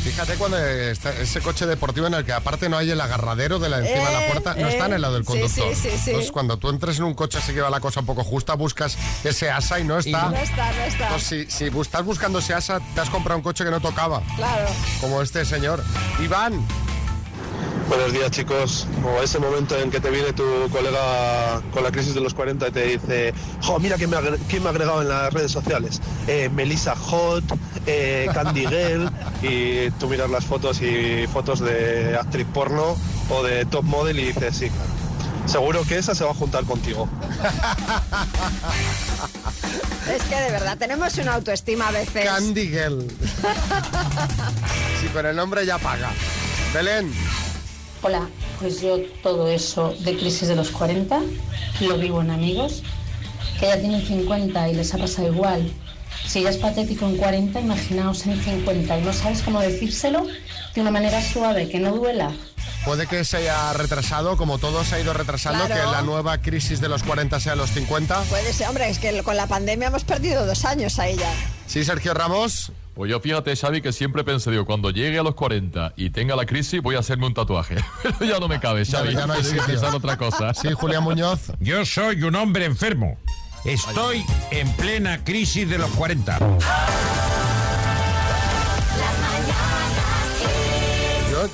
[0.05, 3.69] Fíjate cuando está ese coche deportivo en el que aparte no hay el agarradero de
[3.69, 5.75] la encima de la Eh, puerta, no eh, está en el lado del sí, conductor.
[5.75, 6.11] sí, sí, sí.
[6.11, 8.55] Entonces cuando tú entres en un coche así que va la cosa un poco justa,
[8.55, 10.31] buscas ese asa y no está.
[10.31, 11.09] No está, no está.
[11.11, 14.23] Pues si, si estás buscando ese asa, te has comprado un coche que no tocaba,
[14.37, 14.67] Claro.
[15.01, 15.83] como este señor.
[16.23, 16.65] Iván,
[17.89, 22.13] Buenos días chicos, o ese momento en que te viene tu colega con la crisis
[22.15, 23.33] de los 40 y te dice,
[23.63, 26.51] jo, mira quién me ha, agre- quién me ha agregado en las redes sociales, eh,
[26.53, 27.45] Melissa Hot,
[27.87, 29.11] eh, Candy Girl,
[29.43, 32.95] y tú miras las fotos y fotos de actriz porno
[33.31, 34.91] o de top model y dices, sí, claro,
[35.47, 37.09] seguro que esa se va a juntar contigo.
[40.09, 42.25] Es que de verdad tenemos una autoestima a veces.
[42.25, 43.07] Candy Girl.
[45.01, 46.11] Sí, pero el nombre ya paga.
[46.75, 47.13] Belén.
[48.03, 48.29] Hola,
[48.61, 51.21] pues yo todo eso de crisis de los 40
[51.81, 52.83] lo vivo en amigos
[53.59, 55.69] que ya tienen 50 y les ha pasado igual.
[56.27, 60.27] Si ya es patético en 40, imaginaos en 50 y no sabes cómo decírselo
[60.75, 62.33] de una manera suave, que no duela.
[62.85, 65.85] Puede que se haya retrasado, como todo se ha ido retrasando, Claro.
[65.91, 68.23] que la nueva crisis de los 40 sea los 50.
[68.25, 71.31] Puede ser, hombre, es que con la pandemia hemos perdido dos años a ella.
[71.67, 72.73] Sí, Sergio Ramos.
[72.99, 76.35] Pues yo fíjate, Xavi, que siempre pensé, digo, cuando llegue a los 40 y tenga
[76.35, 77.77] la crisis, voy a hacerme un tatuaje.
[78.03, 79.15] Pero ya no me cabe, Xavi.
[79.15, 80.53] Ya no hay Tienes que pensar otra cosa.
[80.61, 81.53] Sí, Julián Muñoz.
[81.61, 83.17] Yo soy un hombre enfermo.
[83.65, 86.41] Estoy en plena crisis de los 40.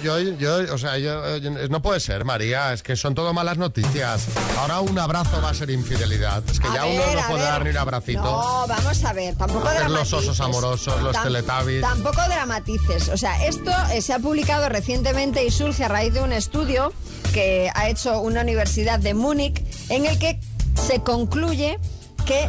[0.03, 3.33] Yo, yo, yo, o sea, yo, yo- no puede ser, María, es que son todo
[3.33, 4.27] malas noticias.
[4.59, 6.43] Ahora un abrazo va a ser infidelidad.
[6.51, 7.51] Es que A ya ver, uno a no puede ver.
[7.53, 8.23] dar ni un abracito.
[8.23, 10.15] No, vamos a ver, tampoco Hacer los dramatices.
[10.31, 11.81] osos amorosos, los Tam- teletubbies.
[11.83, 13.09] Tampoco dramatices.
[13.11, 16.93] O sea, esto eh, se ha publicado recientemente y surge a raíz de un estudio
[17.33, 20.39] que ha hecho una universidad de Múnich en el que
[20.87, 21.79] se concluye
[22.27, 22.49] que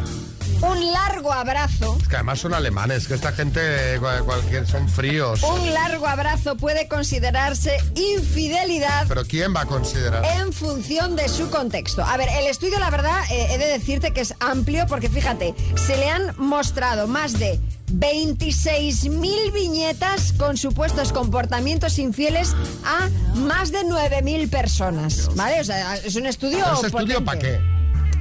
[0.62, 3.60] un largo abrazo Es que además son alemanes, que esta gente
[4.00, 5.42] cual- cualquier, son fríos.
[5.42, 10.24] un largo abrazo puede considerarse infidelidad Pero ¿quién va a considerar?
[10.40, 12.04] en función de su contexto.
[12.04, 15.54] A ver, el estudio, la verdad, eh, he de decirte que es amplio porque fíjate,
[15.86, 17.60] se le han mostrado más de
[17.92, 22.54] 26.000 viñetas con supuestos comportamientos infieles
[22.84, 25.30] a más de 9.000 personas.
[25.36, 25.60] ¿Vale?
[25.60, 26.58] O sea, es un estudio.
[26.64, 27.75] ¿Pero ese estudio para qué?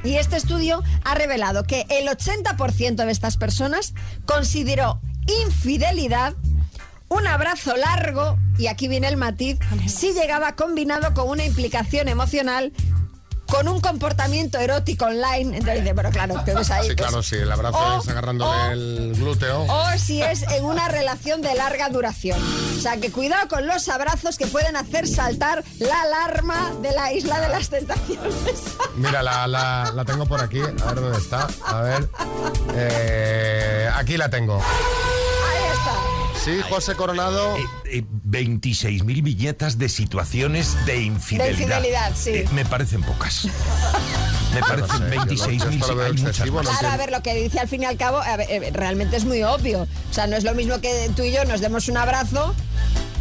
[0.06, 3.93] Y este estudio ha revelado que el 80% de estas personas
[4.26, 5.01] consideró
[5.45, 6.36] infidelidad
[7.08, 12.74] un abrazo largo, y aquí viene el matiz, si llegaba combinado con una implicación emocional,
[13.56, 15.58] con un comportamiento erótico online.
[15.58, 16.82] Entonces dice, pero claro, ves ahí.
[16.89, 19.62] Sí, pues, claro, sí, el abrazo o- es agarrándole o- el glúteo.
[19.64, 22.39] o si es en una relación de larga duración.
[22.78, 27.14] O sea, que cuidado con los abrazos que pueden hacer saltar la alarma de la
[27.14, 28.34] isla de las tentaciones.
[28.95, 30.60] Mira, la, la- la tengo por aquí.
[30.62, 31.47] A ver dónde está.
[31.66, 32.08] A ver.
[32.76, 34.62] Eh, aquí la tengo.
[36.45, 37.57] Sí, José Coronado.
[37.85, 41.57] Eh, 26.000 viñetas de situaciones de infidelidad.
[41.57, 42.29] De infidelidad, sí.
[42.31, 43.47] Eh, me parecen pocas.
[44.53, 45.73] Me parecen no sé, yo lo- yo 26.000.
[45.73, 46.65] esto lo sí, veo hay muchas excesivo, más.
[46.65, 48.71] no Claro, a ver, lo que dice al fin y al cabo, a ver, eh,
[48.71, 49.81] realmente es muy obvio.
[49.81, 52.55] O sea, no es lo mismo que tú y yo nos demos un abrazo,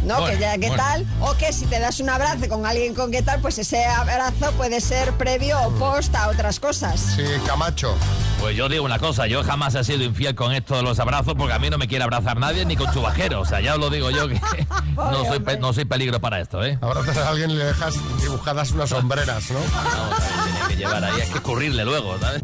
[0.05, 0.19] ¿no?
[0.21, 0.83] Bueno, que ya, ¿qué bueno.
[0.83, 1.05] tal?
[1.21, 4.51] O que si te das un abrazo con alguien con qué tal, pues ese abrazo
[4.53, 6.99] puede ser previo o post a otras cosas.
[7.15, 7.95] Sí, Camacho.
[8.39, 11.33] Pues yo digo una cosa, yo jamás he sido infiel con esto de los abrazos
[11.37, 13.41] porque a mí no me quiere abrazar nadie ni con chubajero.
[13.41, 14.39] O sea, ya os lo digo yo que
[14.95, 16.77] no soy, pe- no soy peligro para esto, ¿eh?
[16.81, 19.59] Abrazas a alguien y le dejas dibujadas unas sombreras, ¿no?
[19.59, 22.41] No, tiene que llevar ahí, hay que escurrirle luego, ¿sabes?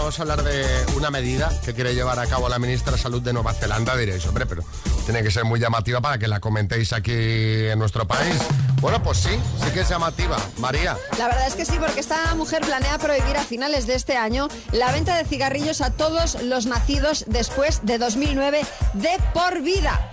[0.00, 0.64] Vamos a hablar de
[0.96, 3.94] una medida que quiere llevar a cabo la ministra de Salud de Nueva Zelanda.
[3.98, 4.64] Diréis, hombre, pero
[5.04, 8.34] tiene que ser muy llamativa para que la comentéis aquí en nuestro país.
[8.80, 10.38] Bueno, pues sí, sí que es llamativa.
[10.56, 10.96] María.
[11.18, 14.48] La verdad es que sí, porque esta mujer planea prohibir a finales de este año
[14.72, 18.62] la venta de cigarrillos a todos los nacidos después de 2009
[18.94, 20.08] de por vida,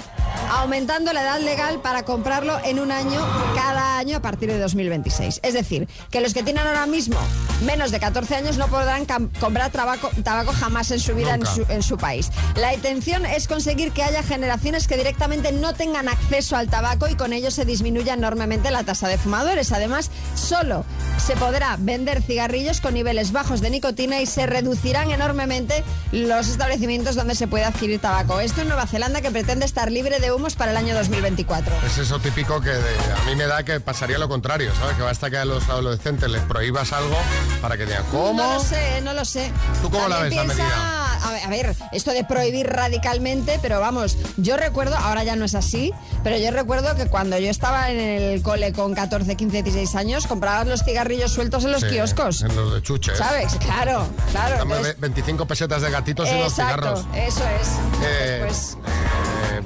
[0.51, 3.25] aumentando la edad legal para comprarlo en un año
[3.55, 5.39] cada año a partir de 2026.
[5.43, 7.17] Es decir, que los que tienen ahora mismo
[7.65, 9.05] menos de 14 años no podrán
[9.39, 12.29] comprar tabaco, tabaco jamás en su vida en su, en su país.
[12.55, 17.15] La intención es conseguir que haya generaciones que directamente no tengan acceso al tabaco y
[17.15, 19.71] con ello se disminuya enormemente la tasa de fumadores.
[19.71, 20.85] Además, solo
[21.25, 27.15] se podrá vender cigarrillos con niveles bajos de nicotina y se reducirán enormemente los establecimientos
[27.15, 28.39] donde se puede adquirir tabaco.
[28.39, 31.73] Esto en Nueva Zelanda que pretende estar libre de humos para el año 2024.
[31.85, 34.97] Es eso típico que de- a mí me da que pasaría lo contrario, ¿sabes?
[34.97, 37.15] Que basta que a los adolescentes les prohíbas algo
[37.61, 38.33] para que digan, ¿cómo?
[38.43, 39.49] No lo sé, no lo sé.
[39.81, 43.59] ¿Tú cómo la También ves la piensa- A ver, a ver, esto de prohibir radicalmente,
[43.61, 47.49] pero vamos, yo recuerdo, ahora ya no es así, pero yo recuerdo que cuando yo
[47.49, 51.81] estaba en el cole con 14, 15, 16 años, comprabas los cigarrillos sueltos en los
[51.81, 52.41] Sí, kioscos.
[52.41, 53.17] En los de chuches.
[53.17, 53.55] ¿Sabes?
[53.55, 54.57] Claro, claro.
[54.57, 57.05] Dame entonces- ve- 25 pesetas de gatitos y dos exacto, cigarros.
[57.15, 57.67] eso es.
[58.03, 59.61] Eh, Pues, eh,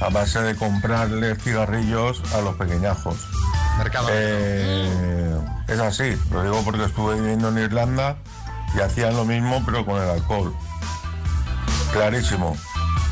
[0.01, 3.15] a base de comprarles cigarrillos a los pequeñajos.
[4.11, 5.39] Eh,
[5.69, 8.17] es así, lo digo porque estuve viviendo en Irlanda
[8.75, 10.53] y hacían lo mismo pero con el alcohol.
[11.91, 12.55] Clarísimo.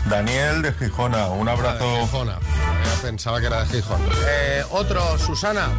[0.10, 1.86] Daniel de Gijona, un abrazo.
[2.06, 2.34] Gijona.
[2.34, 4.02] Eh, Pensaba que era de Gijón.
[4.28, 5.70] Eh, otro, Susana.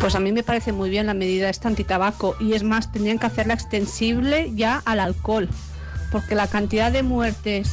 [0.00, 3.18] Pues a mí me parece muy bien la medida esta antitabaco y es más, tendrían
[3.18, 5.48] que hacerla extensible ya al alcohol,
[6.10, 7.70] porque la cantidad de muertes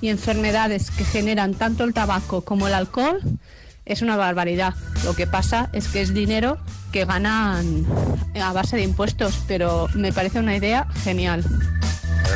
[0.00, 3.20] y enfermedades que generan tanto el tabaco como el alcohol
[3.86, 4.74] es una barbaridad.
[5.04, 6.58] Lo que pasa es que es dinero
[6.92, 7.84] que ganan
[8.40, 11.44] a base de impuestos, pero me parece una idea genial.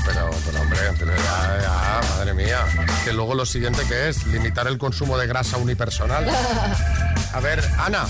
[0.06, 2.64] Pero, pero, hombre, pero ya, ya, madre mía.
[3.04, 6.26] Que luego lo siguiente que es limitar el consumo de grasa unipersonal.
[7.32, 8.06] A ver, Ana.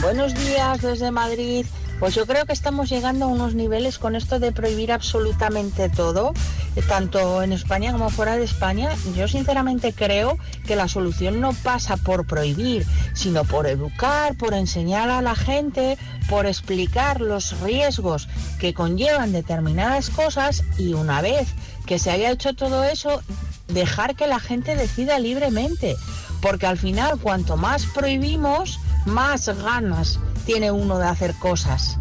[0.00, 1.66] Buenos días desde Madrid.
[2.00, 6.32] Pues yo creo que estamos llegando a unos niveles con esto de prohibir absolutamente todo,
[6.74, 8.88] eh, tanto en España como fuera de España.
[9.14, 15.10] Yo sinceramente creo que la solución no pasa por prohibir, sino por educar, por enseñar
[15.10, 15.98] a la gente,
[16.30, 21.48] por explicar los riesgos que conllevan determinadas cosas y una vez
[21.84, 23.20] que se haya hecho todo eso,
[23.68, 25.96] dejar que la gente decida libremente.
[26.40, 31.98] Porque al final, cuanto más prohibimos, más ganas tiene uno de hacer cosas.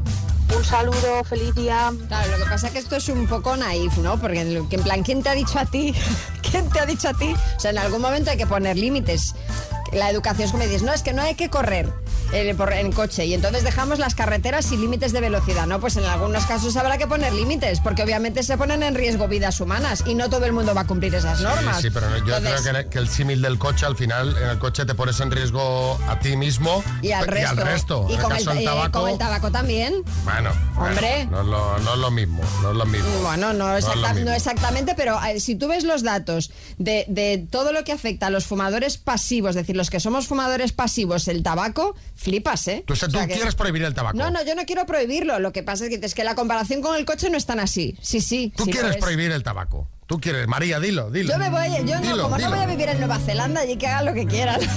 [0.56, 1.54] Un saludo, feliz.
[1.54, 1.96] Claro,
[2.32, 4.20] lo que pasa es que esto es un poco naif, ¿no?
[4.20, 5.94] Porque en plan, ¿quién te ha dicho a ti?
[6.50, 7.36] ¿Quién te ha dicho a ti?
[7.56, 9.36] O sea, en algún momento hay que poner límites.
[9.94, 11.90] La educación es como dices, no, es que no hay que correr
[12.34, 15.80] eh, en coche y entonces dejamos las carreteras sin límites de velocidad, ¿no?
[15.80, 19.60] Pues en algunos casos habrá que poner límites porque obviamente se ponen en riesgo vidas
[19.62, 21.78] humanas y no todo el mundo va a cumplir esas normas.
[21.78, 24.50] Sí, sí, pero yo Entonces- creo que, que el símil del coche, al final, en
[24.50, 27.64] el coche te pones en riesgo a ti mismo Y al resto.
[27.64, 28.06] resto.
[28.10, 29.94] Y el el, del eh, tabaco, con el tabaco también.
[30.24, 31.26] bueno, bueno, Hombre.
[31.26, 33.10] no, es lo, no es lo mismo, no es lo mismo.
[33.24, 34.30] Bueno, no, exacta- mismo.
[34.30, 38.28] no exactamente, pero eh, si tú ves los datos de, de todo lo que afecta
[38.28, 42.84] a los fumadores pasivos, es decir, los que somos fumadores pasivos, el tabaco, flipas, ¿eh?
[42.86, 44.16] Tú, O sea tú que- quieres prohibir el tabaco.
[44.18, 45.40] No, no, yo no quiero prohibirlo.
[45.40, 47.60] Lo que pasa es que, es que la comparación con el coche no es tan
[47.60, 47.98] así.
[48.02, 48.54] Sí, sí.
[48.56, 48.98] Tú sí quieres es.
[48.98, 49.88] prohibir el tabaco.
[50.06, 51.32] Tú quieres, María, dilo, dilo.
[51.32, 52.50] Yo me voy, yo no, Dilo, como dilo.
[52.50, 54.60] no voy a vivir en Nueva Zelanda y que hagan lo que quieran.